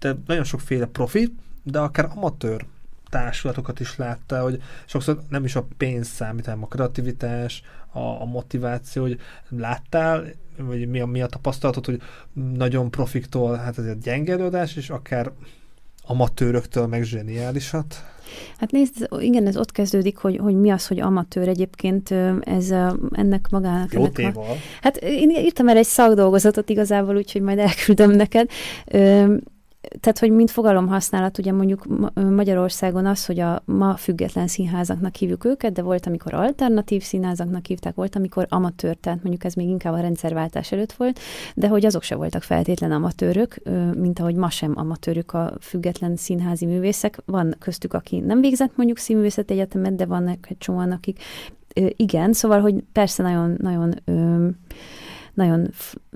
[0.00, 2.66] te nagyon sokféle profi, de akár amatőr
[3.10, 8.24] társulatokat is látta, hogy sokszor nem is a pénz számít, hanem a kreativitás, a, a
[8.24, 10.24] motiváció, hogy láttál,
[10.56, 12.00] vagy mi a, mi a tapasztalatod, hogy
[12.54, 15.32] nagyon profiktól, hát ez egy gyenge előadás, és akár
[16.06, 18.04] amatőröktől meg zseniálisat?
[18.58, 22.70] Hát nézd, igen, ez ott kezdődik, hogy, hogy mi az, hogy amatőr egyébként, ez
[23.12, 23.92] ennek magának.
[23.92, 24.42] Jó ennek a,
[24.80, 28.50] Hát én írtam el egy szakdolgozatot igazából, úgyhogy majd elküldöm neked
[29.80, 35.72] tehát, hogy mint fogalomhasználat, ugye mondjuk Magyarországon az, hogy a ma független színházaknak hívjuk őket,
[35.72, 40.00] de volt, amikor alternatív színházaknak hívták, volt, amikor amatőr, tehát mondjuk ez még inkább a
[40.00, 41.18] rendszerváltás előtt volt,
[41.54, 43.56] de hogy azok se voltak feltétlen amatőrök,
[43.96, 47.18] mint ahogy ma sem amatőrök a független színházi művészek.
[47.24, 51.22] Van köztük, aki nem végzett mondjuk színművészet egyetemet, de vannak egy csomóan, akik
[51.96, 53.94] igen, szóval, hogy persze nagyon, nagyon
[55.34, 55.70] nagyon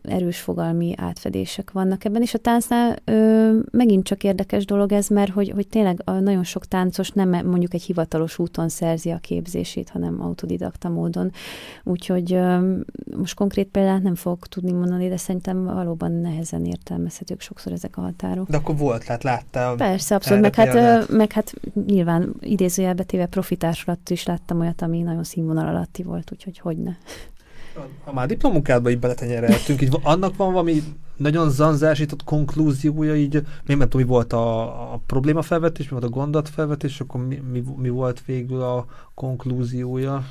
[0.08, 5.32] erős fogalmi átfedések vannak ebben, és a táncnál ö, megint csak érdekes dolog ez, mert
[5.32, 9.88] hogy, hogy tényleg a nagyon sok táncos nem mondjuk egy hivatalos úton szerzi a képzését,
[9.88, 11.32] hanem autodidakta módon.
[11.84, 12.76] Úgyhogy ö,
[13.16, 18.00] most konkrét példát nem fogok tudni mondani, de szerintem valóban nehezen értelmezhetők sokszor ezek a
[18.00, 18.48] határok.
[18.48, 19.76] De akkor volt, hát láttál.
[19.76, 21.52] Persze, abszolút, meg hát, ö, meg hát
[21.86, 26.92] nyilván idézőjelbe téve profitársulat is láttam olyat, ami nagyon színvonal alatti volt, úgyhogy hogy ne
[28.04, 30.82] ha már diplomunkádba így beletenyereltünk, így annak van valami
[31.16, 33.32] nagyon zanzásított konklúziója, így
[33.66, 34.62] még nem tudom, mi volt a,
[34.92, 38.86] a probléma felvetés, mi volt a gondat felvetés, akkor mi, mi, mi volt végül a
[39.14, 40.24] konklúziója?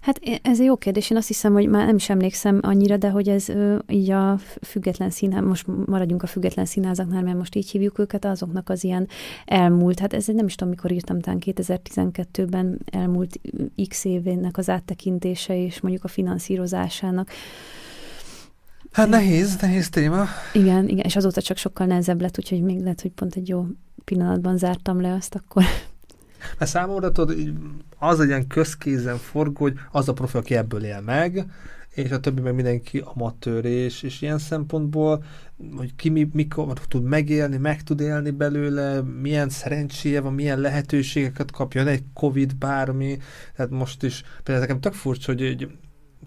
[0.00, 1.10] Hát ez egy jó kérdés.
[1.10, 3.46] Én azt hiszem, hogy már nem is emlékszem annyira, de hogy ez
[3.88, 8.68] így a független színház, most maradjunk a független színházaknál, mert most így hívjuk őket, azoknak
[8.68, 9.08] az ilyen
[9.44, 13.40] elmúlt, hát ez nem is tudom, mikor írtam, talán 2012-ben elmúlt
[13.88, 17.30] x évének az áttekintése és mondjuk a finanszírozásának.
[18.92, 20.24] Hát nehéz, nehéz téma.
[20.52, 23.66] Igen, igen, és azóta csak sokkal nehezebb lett, úgyhogy még lehet, hogy pont egy jó
[24.04, 25.64] pillanatban zártam le azt akkor.
[26.58, 27.36] Mert számomra tudod,
[27.98, 31.46] az egy ilyen közkézen forgó, hogy az a profi, aki ebből él meg,
[31.94, 35.24] és a többi meg mindenki amatőr, és, és ilyen szempontból,
[35.76, 41.50] hogy ki mi, mikor tud megélni, meg tud élni belőle, milyen szerencséje van, milyen lehetőségeket
[41.50, 43.18] kapjon, egy Covid, bármi,
[43.56, 45.68] tehát most is, például nekem tök furcsa, hogy egy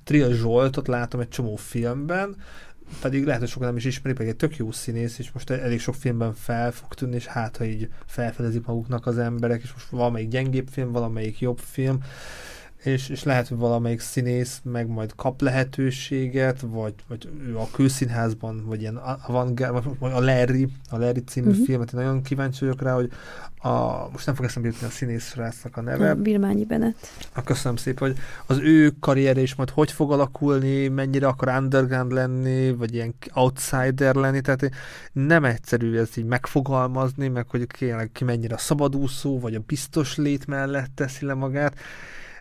[0.04, 2.36] Trill Zsoltot látom egy csomó filmben,
[3.02, 5.80] pedig lehet, hogy sokan nem is ismerik, pedig egy tök jó színész, és most elég
[5.80, 9.90] sok filmben fel fog tűnni, és hát, ha így felfedezik maguknak az emberek, és most
[9.90, 12.04] valamelyik gyengébb film, valamelyik jobb film,
[12.84, 18.64] és, és lehet, hogy valamelyik színész meg majd kap lehetőséget, vagy, vagy ő a külszínházban,
[18.66, 18.96] vagy ilyen
[19.28, 21.66] avantgárd, vagy a Larry, a Larry című uh-huh.
[21.66, 23.12] filmet, én nagyon kíváncsi vagyok rá, hogy
[23.58, 25.38] a, most nem fog eszembe jutni a színész
[25.72, 26.14] a neve.
[26.14, 27.08] Birmányi Bennett.
[27.34, 32.12] A köszönöm szépen, hogy az ő karriere is majd hogy fog alakulni, mennyire akar underground
[32.12, 34.70] lenni, vagy ilyen outsider lenni, tehát
[35.12, 40.18] nem egyszerű ez így megfogalmazni, meg hogy kérlek ki mennyire a szabadúszó, vagy a biztos
[40.18, 41.76] lét mellett teszi le magát,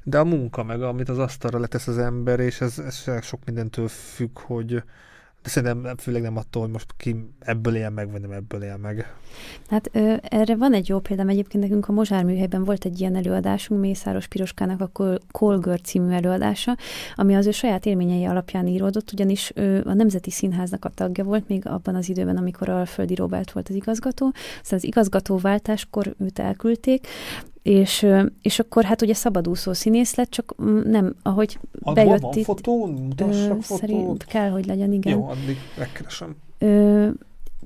[0.03, 3.88] de a munka meg, amit az asztalra letesz az ember, és ez, ez sok mindentől
[3.88, 4.82] függ, hogy
[5.42, 8.76] de szerintem főleg nem attól, hogy most ki ebből él meg, vagy nem ebből él
[8.76, 9.14] meg.
[9.68, 11.28] Hát ö, erre van egy jó példám.
[11.28, 16.76] Egyébként nekünk a Mozsár műhelyben volt egy ilyen előadásunk, Mészáros Piroskának a Kolgör című előadása,
[17.14, 21.48] ami az ő saját élményei alapján íródott, ugyanis ő a Nemzeti Színháznak a tagja volt
[21.48, 24.32] még abban az időben, amikor a Földi Robert volt az igazgató.
[24.61, 27.07] Aztán az igazgatóváltáskor őt elküldték,
[27.62, 28.06] és,
[28.42, 30.54] és akkor hát ugye szabadúszó színész lett, csak
[30.84, 32.44] nem, ahogy a, bejött van itt.
[32.44, 32.86] fotó?
[32.86, 33.78] Mutassak fotót?
[33.78, 35.12] Szerint kell, hogy legyen, igen.
[35.12, 36.36] Jó, addig megkeresem.
[36.58, 37.08] Ö,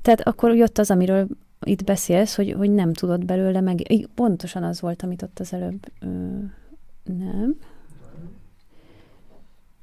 [0.01, 1.27] tehát akkor jött az, amiről
[1.61, 3.81] itt beszélsz, hogy, hogy nem tudod belőle meg...
[4.15, 5.91] Pontosan az volt, amit ott az előbb...
[5.99, 6.07] Ö,
[7.03, 7.55] nem.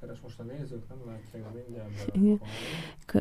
[0.00, 1.44] Keres most a nézők, nem látják
[2.14, 2.40] mindjárt.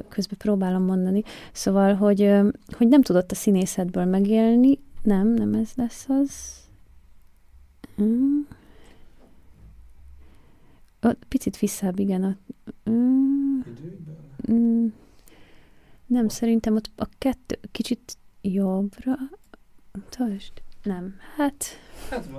[0.09, 1.23] Közben próbálom mondani.
[1.51, 2.31] Szóval, hogy,
[2.77, 6.62] hogy nem tudott a színészetből megélni, nem, nem ez lesz az.
[8.01, 8.39] Mm.
[11.27, 12.23] Picit visszább, igen.
[12.23, 12.37] A,
[12.89, 13.59] mm,
[14.51, 14.87] mm,
[16.05, 19.15] nem, szerintem ott a kettő kicsit jobbra.
[19.91, 20.51] Mutasd.
[20.83, 21.65] Nem, hát...
[22.09, 22.37] Hát a,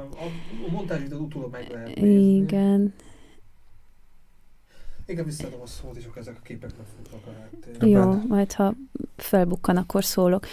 [0.66, 2.34] a montázsidőt utólag meg lehet nézni.
[2.34, 2.94] Igen.
[5.06, 7.88] Igen, visszaadom a szót, és akkor ezek a képek megfutnak a háttérben.
[7.88, 8.74] Jó, majd ha
[9.16, 10.46] felbukkan, akkor szólok.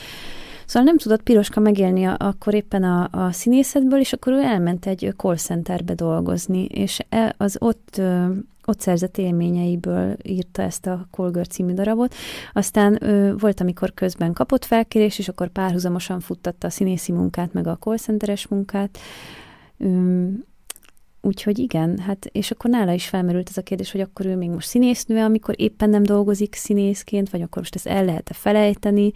[0.72, 4.86] Szóval nem tudott Piroska megélni a, akkor éppen a, a színészetből, és akkor ő elment
[4.86, 8.02] egy call centerbe dolgozni, és e, az ott
[8.66, 12.16] ott szerzett élményeiből írta ezt a Kolgör című darabot.
[12.54, 17.68] Aztán ö, volt, amikor közben kapott felkérés, és akkor párhuzamosan futtatta a színészi munkát, meg
[17.68, 17.98] a call
[18.50, 18.98] munkát.
[19.78, 20.28] Ö,
[21.22, 24.50] Úgyhogy igen, hát és akkor nála is felmerült ez a kérdés, hogy akkor ő még
[24.50, 29.12] most színésznő, amikor éppen nem dolgozik színészként, vagy akkor most ezt el lehet-e felejteni.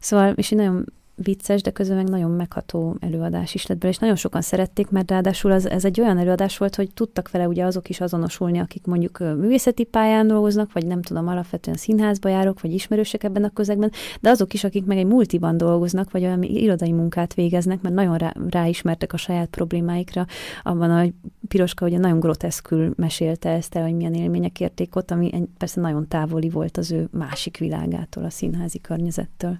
[0.00, 0.84] Szóval, és én nagyon
[1.22, 5.10] vicces, de közben meg nagyon megható előadás is lett belőle, és nagyon sokan szerették, mert
[5.10, 8.86] ráadásul az, ez egy olyan előadás volt, hogy tudtak vele ugye azok is azonosulni, akik
[8.86, 13.90] mondjuk művészeti pályán dolgoznak, vagy nem tudom, alapvetően színházba járok, vagy ismerősek ebben a közegben,
[14.20, 18.16] de azok is, akik meg egy multiban dolgoznak, vagy olyan irodai munkát végeznek, mert nagyon
[18.16, 20.26] rá, ráismertek a saját problémáikra.
[20.62, 21.04] Abban a
[21.48, 26.08] Piroska ugye nagyon groteszkül mesélte ezt el, hogy milyen élmények érték ott, ami persze nagyon
[26.08, 29.58] távoli volt az ő másik világától, a színházi környezettől.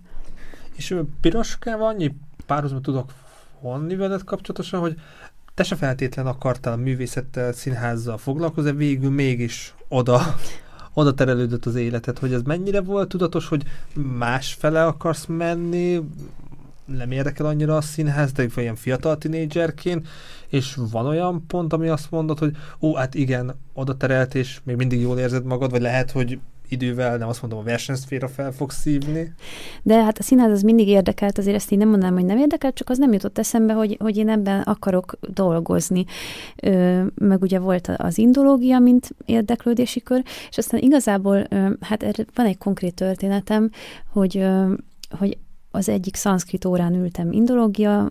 [0.78, 2.14] És piroskával annyi
[2.46, 3.12] párhuzamot tudok
[3.60, 4.94] vonni veled kapcsolatosan, hogy
[5.54, 10.20] te se feltétlen akartál a művészettel, színházzal foglalkozni, végül mégis oda,
[10.94, 13.64] oda terelődött az életed, hogy ez mennyire volt tudatos, hogy
[13.94, 16.00] más fele akarsz menni,
[16.84, 20.08] nem érdekel annyira a színház, de ilyen fiatal tinédzserként,
[20.48, 24.76] és van olyan pont, ami azt mondod, hogy ó, hát igen, oda terelt, és még
[24.76, 28.70] mindig jól érzed magad, vagy lehet, hogy idővel, nem azt mondom, a versenyszféra fel fog
[28.70, 29.32] szívni.
[29.82, 32.74] De hát a színház az mindig érdekelt, azért ezt én nem mondanám, hogy nem érdekelt,
[32.74, 36.04] csak az nem jutott eszembe, hogy, hogy én ebben akarok dolgozni.
[36.62, 42.46] Ö, meg ugye volt az indológia, mint érdeklődési kör, és aztán igazából, ö, hát van
[42.46, 43.70] egy konkrét történetem,
[44.12, 44.72] hogy, ö,
[45.18, 45.38] hogy
[45.70, 48.10] az egyik szanszkrit órán ültem indológia,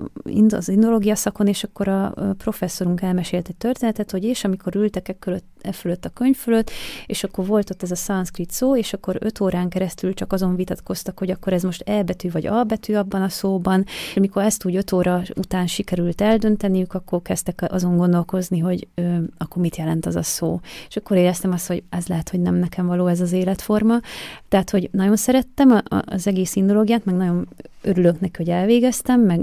[0.49, 5.15] az indológia szakon, és akkor a professzorunk elmesélt egy történetet, hogy és amikor ültek e,
[5.19, 6.71] fölött, e fölött a könyv fölött,
[7.05, 10.55] és akkor volt ott ez a szanszkrit szó, és akkor öt órán keresztül csak azon
[10.55, 14.43] vitatkoztak, hogy akkor ez most E betű vagy A betű abban a szóban, és amikor
[14.43, 19.75] ezt úgy öt óra után sikerült eldönteniük, akkor kezdtek azon gondolkozni, hogy ö, akkor mit
[19.75, 20.59] jelent az a szó.
[20.89, 23.99] És akkor éreztem azt, hogy ez lehet, hogy nem nekem való ez az életforma.
[24.47, 27.46] Tehát, hogy nagyon szerettem az egész indológiát, meg nagyon
[27.81, 29.39] örülök neki, hogy elvégeztem, meg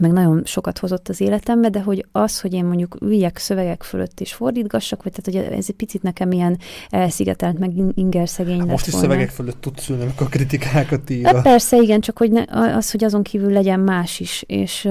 [0.00, 4.20] meg nagyon sokat hozott az életembe, de hogy az, hogy én mondjuk üljek szövegek fölött
[4.20, 6.58] és fordítgassak, vagy tehát, hogy ez egy picit nekem ilyen
[6.90, 9.08] elszigetelt, meg inger szegény hát Most is volna.
[9.08, 11.24] szövegek fölött tudsz ülni, amikor kritikákat ír.
[11.24, 12.42] Hát persze, igen, csak hogy ne,
[12.76, 14.88] az, hogy azon kívül legyen más is, és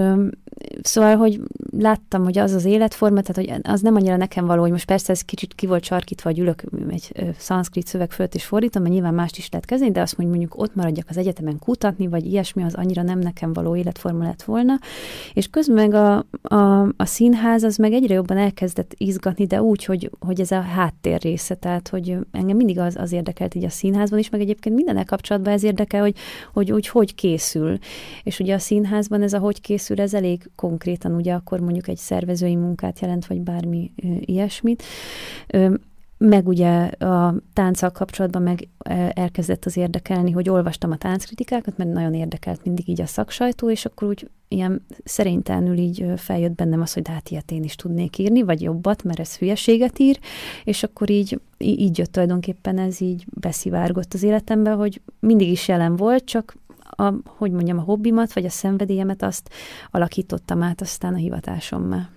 [0.82, 1.42] Szóval, hogy
[1.78, 5.12] láttam, hogy az az életforma, tehát hogy az nem annyira nekem való, hogy most persze
[5.14, 9.14] ez kicsit ki volt sarkítva, hogy ülök egy szanszkrit szöveg fölött és fordítom, mert nyilván
[9.14, 12.64] mást is lehet kezdeni, de azt mondjuk, mondjuk ott maradjak az egyetemen kutatni, vagy ilyesmi,
[12.64, 14.74] az annyira nem nekem való életforma lett volna.
[15.34, 16.26] És közben meg a,
[16.56, 20.62] a, a színház az meg egyre jobban elkezdett izgatni, de úgy, hogy, hogy ez a
[20.62, 24.76] háttér része, tehát hogy engem mindig az, az érdekelt így a színházban is, meg egyébként
[24.76, 26.16] minden kapcsolatban ez érdekel, hogy,
[26.54, 27.78] hogy úgy hogy készül.
[28.24, 31.98] És ugye a színházban ez a hogy készül, ez elég konkrétan ugye akkor mondjuk egy
[31.98, 34.84] szervezői munkát jelent, vagy bármi ö, ilyesmit.
[36.26, 38.68] Meg ugye a tánccal kapcsolatban meg
[39.14, 43.86] elkezdett az érdekelni, hogy olvastam a tánckritikákat, mert nagyon érdekelt mindig így a szaksajtó, és
[43.86, 48.18] akkor úgy ilyen szerénytelenül így feljött bennem az, hogy de hát ilyet én is tudnék
[48.18, 50.20] írni, vagy jobbat, mert ez hülyeséget ír,
[50.64, 55.96] és akkor így, így jött tulajdonképpen ez így beszivárgott az életembe, hogy mindig is jelen
[55.96, 56.56] volt, csak
[56.90, 59.50] a, hogy mondjam, a hobbimat, vagy a szenvedélyemet, azt
[59.92, 62.10] alakítottam át aztán a hivatásommá.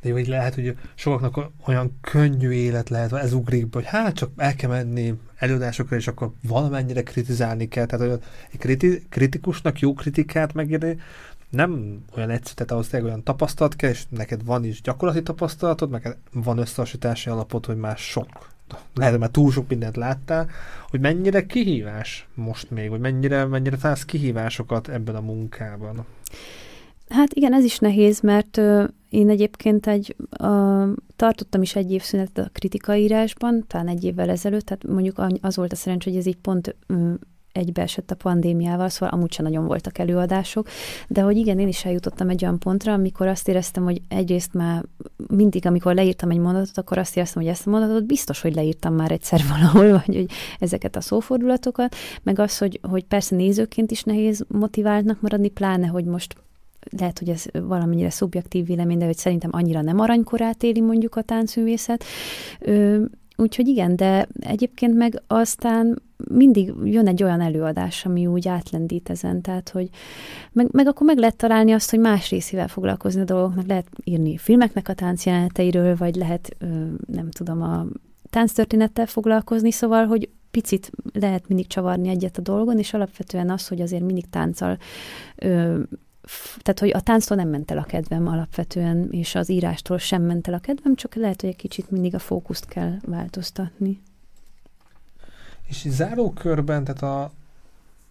[0.00, 4.14] De jó, hogy lehet, hogy sokaknak olyan könnyű élet lehet, ez ugrik be, hogy hát
[4.14, 7.86] csak el kell menni előadásokra, és akkor valamennyire kritizálni kell.
[7.86, 8.20] Tehát hogy
[8.52, 10.96] egy kriti- kritikusnak jó kritikát megírni,
[11.50, 15.90] nem olyan egyszerű, tehát ahhoz tényleg olyan tapasztalat kell, és neked van is gyakorlati tapasztalatod,
[15.90, 18.48] meg van összehasonlítási alapot, hogy már sok
[18.94, 20.50] lehet, hogy már túl sok mindent láttál,
[20.88, 26.06] hogy mennyire kihívás most még, vagy mennyire, mennyire találsz kihívásokat ebben a munkában?
[27.10, 28.60] Hát igen, ez is nehéz, mert
[29.08, 34.86] én egyébként egy, ö, tartottam is egy évszünetet a kritikaírásban, talán egy évvel ezelőtt, tehát
[34.86, 37.12] mondjuk az volt a szerencs, hogy ez így pont ö,
[37.52, 40.68] egybeesett a pandémiával, szóval amúgy sem nagyon voltak előadások,
[41.08, 44.84] de hogy igen, én is eljutottam egy olyan pontra, amikor azt éreztem, hogy egyrészt már
[45.28, 48.94] mindig, amikor leírtam egy mondatot, akkor azt éreztem, hogy ezt a mondatot biztos, hogy leírtam
[48.94, 54.02] már egyszer valahol, vagy hogy ezeket a szófordulatokat, meg az, hogy, hogy persze nézőként is
[54.02, 56.34] nehéz motiváltnak maradni, pláne, hogy most
[56.98, 61.22] lehet, hogy ez valamennyire szubjektív vélemény, de hogy szerintem annyira nem aranykorát éli mondjuk a
[61.22, 62.04] táncművészet.
[63.36, 69.40] Úgyhogy igen, de egyébként meg aztán mindig jön egy olyan előadás, ami úgy átlendít ezen,
[69.40, 69.88] tehát hogy
[70.52, 74.36] meg, meg akkor meg lehet találni azt, hogy más részével foglalkozni a dolgoknak, lehet írni
[74.36, 76.56] filmeknek a táncjeleneteiről, vagy lehet,
[77.06, 77.86] nem tudom, a
[78.30, 83.80] tánctörténettel foglalkozni, szóval, hogy picit lehet mindig csavarni egyet a dolgon, és alapvetően az, hogy
[83.80, 84.78] azért mindig tánccal
[85.36, 85.80] ö,
[86.58, 90.48] tehát, hogy a tánctól nem ment el a kedvem alapvetően, és az írástól sem ment
[90.48, 94.00] el a kedvem, csak lehet, hogy egy kicsit mindig a fókuszt kell változtatni.
[95.66, 97.32] És zárókörben, tehát a,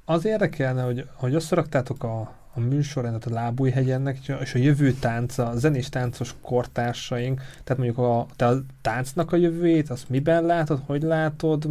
[0.06, 5.58] az érdekelne, hogy, hogy összeraktátok a, a műsorrendet a Lábújhegyennek, és a jövő tánca, a
[5.58, 11.02] zenés táncos kortársaink, tehát mondjuk a, te a táncnak a jövőjét, azt miben látod, hogy
[11.02, 11.68] látod,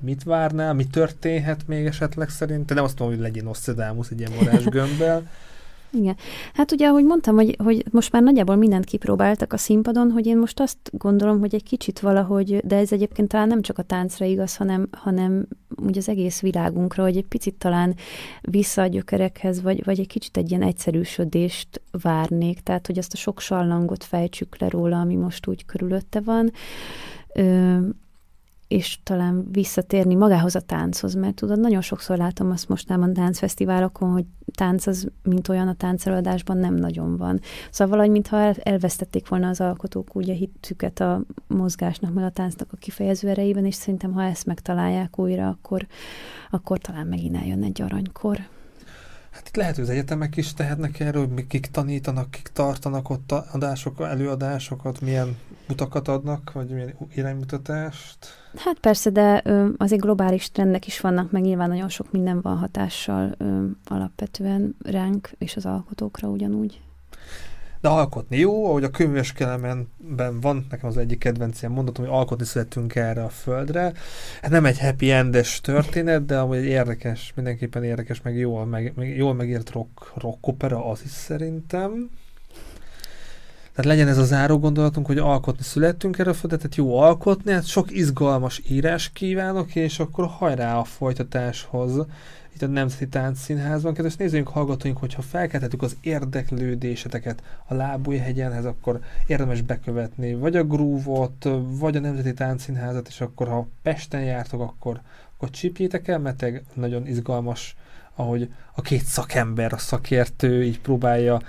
[0.00, 2.74] mit várnál, mi történhet még esetleg szerint?
[2.74, 5.28] Nem azt mondom, hogy legyen Nostradamus egy ilyen varázsgömbbel,
[5.92, 6.16] Igen.
[6.54, 10.38] Hát ugye, ahogy mondtam, hogy, hogy most már nagyjából mindent kipróbáltak a színpadon, hogy én
[10.38, 14.24] most azt gondolom, hogy egy kicsit valahogy, de ez egyébként talán nem csak a táncra
[14.24, 15.46] igaz, hanem, hanem
[15.76, 17.94] ugye az egész világunkra, hogy egy picit talán
[18.40, 23.16] vissza a gyökerekhez, vagy, vagy egy kicsit egy ilyen egyszerűsödést várnék, tehát hogy azt a
[23.16, 26.52] sok sallangot fejtsük le róla, ami most úgy körülötte van.
[27.34, 27.78] Ö,
[28.70, 34.24] és talán visszatérni magához a tánchoz, mert tudod, nagyon sokszor látom azt mostában táncfesztiválokon, hogy
[34.54, 37.40] tánc az, mint olyan a táncelőadásban nem nagyon van.
[37.70, 42.30] Szóval valahogy, mintha el, elvesztették volna az alkotók úgy a hitüket a mozgásnak, meg a
[42.30, 45.86] táncnak a kifejező erejében, és szerintem, ha ezt megtalálják újra, akkor,
[46.50, 48.38] akkor talán megint eljön egy aranykor.
[49.50, 54.00] Itt lehet, hogy az egyetemek is tehetnek erről, hogy kik tanítanak, kik tartanak ott adások,
[54.00, 55.36] előadásokat, milyen
[55.68, 58.18] utakat adnak, vagy milyen iránymutatást?
[58.56, 62.58] Hát persze, de ö, azért globális trendek is vannak, meg nyilván nagyon sok minden van
[62.58, 63.36] hatással
[63.84, 66.80] alapvetően ránk és az alkotókra ugyanúgy.
[67.80, 72.14] De alkotni jó, ahogy a könyves kelemenben van, nekem az egyik kedvenc ilyen mondatom, hogy
[72.14, 73.92] alkotni születünk erre a földre.
[74.42, 79.16] Hát nem egy happy endes történet, de amúgy érdekes, mindenképpen érdekes, meg jól, meg, meg
[79.16, 82.10] jól megírt rock, rock opera az is szerintem.
[83.74, 87.52] Tehát legyen ez a záró gondolatunk, hogy alkotni születtünk erre a földre, tehát jó alkotni,
[87.52, 92.06] hát sok izgalmas írás kívánok, és akkor hajrá a folytatáshoz
[92.54, 93.94] itt a Nemzeti Táncszínházban.
[93.94, 101.48] Kedves nézőink, hallgatóink, hogyha felkeltettük az érdeklődéseteket a Lábújhegyenhez, akkor érdemes bekövetni vagy a grúvot,
[101.78, 105.00] vagy a Nemzeti Táncszínházat, és akkor ha Pesten jártok, akkor,
[105.36, 106.44] akkor csípjétek el, mert
[106.74, 107.76] nagyon izgalmas,
[108.14, 111.40] ahogy a két szakember, a szakértő így próbálja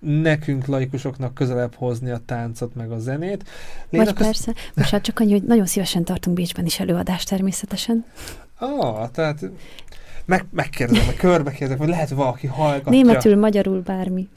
[0.00, 3.44] nekünk, laikusoknak közelebb hozni a táncot, meg a zenét.
[3.90, 4.26] Léna, Vagy köz...
[4.26, 8.04] persze, most hát csak annyi, hogy nagyon szívesen tartunk Bécsben is előadást természetesen.
[8.58, 9.50] Ah, tehát
[10.28, 12.90] meg, megkérdezem, meg körbe kérdezem, hogy lehet valaki hallgatja.
[12.90, 14.28] Németül, magyarul, bármi.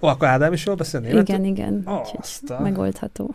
[0.00, 1.34] Ó, akkor Ádám is jól beszél németül?
[1.34, 1.86] Igen, igen.
[2.18, 2.62] Aztán.
[2.62, 3.34] Megoldható.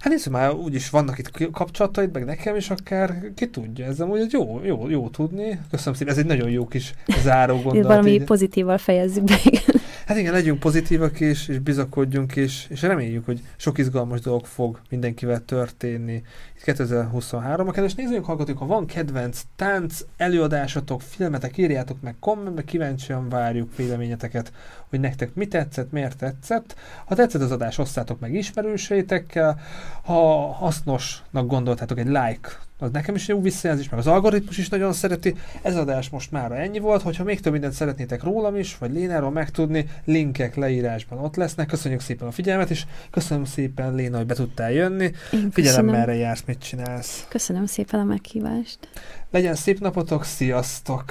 [0.00, 4.32] Hát nézd, már úgyis vannak itt kapcsolataid, meg nekem is akár, ki tudja, ez amúgy
[4.32, 5.60] jó, jó, jó tudni.
[5.70, 7.86] Köszönöm szépen, ez egy nagyon jó kis záró gondolat.
[7.86, 8.24] Valami így.
[8.24, 9.82] pozitívval fejezzük be, igen.
[10.06, 14.80] Hát igen, legyünk pozitívak is, és bizakodjunk is, és reméljük, hogy sok izgalmas dolog fog
[14.90, 16.22] mindenkivel történni.
[16.56, 22.64] Itt 2023 a kedves nézőink, hallgatók, ha van kedvenc tánc, előadásatok, filmetek, írjátok meg kommentbe,
[22.64, 24.52] kíváncsian várjuk véleményeteket,
[24.88, 26.76] hogy nektek mi tetszett, miért tetszett.
[27.04, 29.60] Ha tetszett az adás, osszátok meg ismerőseitekkel.
[30.02, 32.48] Ha hasznosnak gondoltátok, egy like
[32.78, 35.34] az nekem is jó visszajelzés, meg az algoritmus is nagyon szereti.
[35.62, 39.30] Ez adás most már ennyi volt, hogyha még több mindent szeretnétek rólam is, vagy Lénáról
[39.30, 41.66] megtudni, linkek leírásban ott lesznek.
[41.66, 45.12] Köszönjük szépen a figyelmet, és köszönöm szépen Léna, hogy be tudtál jönni.
[45.32, 47.26] Én Figyelem, merre jársz, mit csinálsz.
[47.28, 48.78] Köszönöm szépen a meghívást.
[49.30, 51.04] Legyen szép napotok, sziasztok!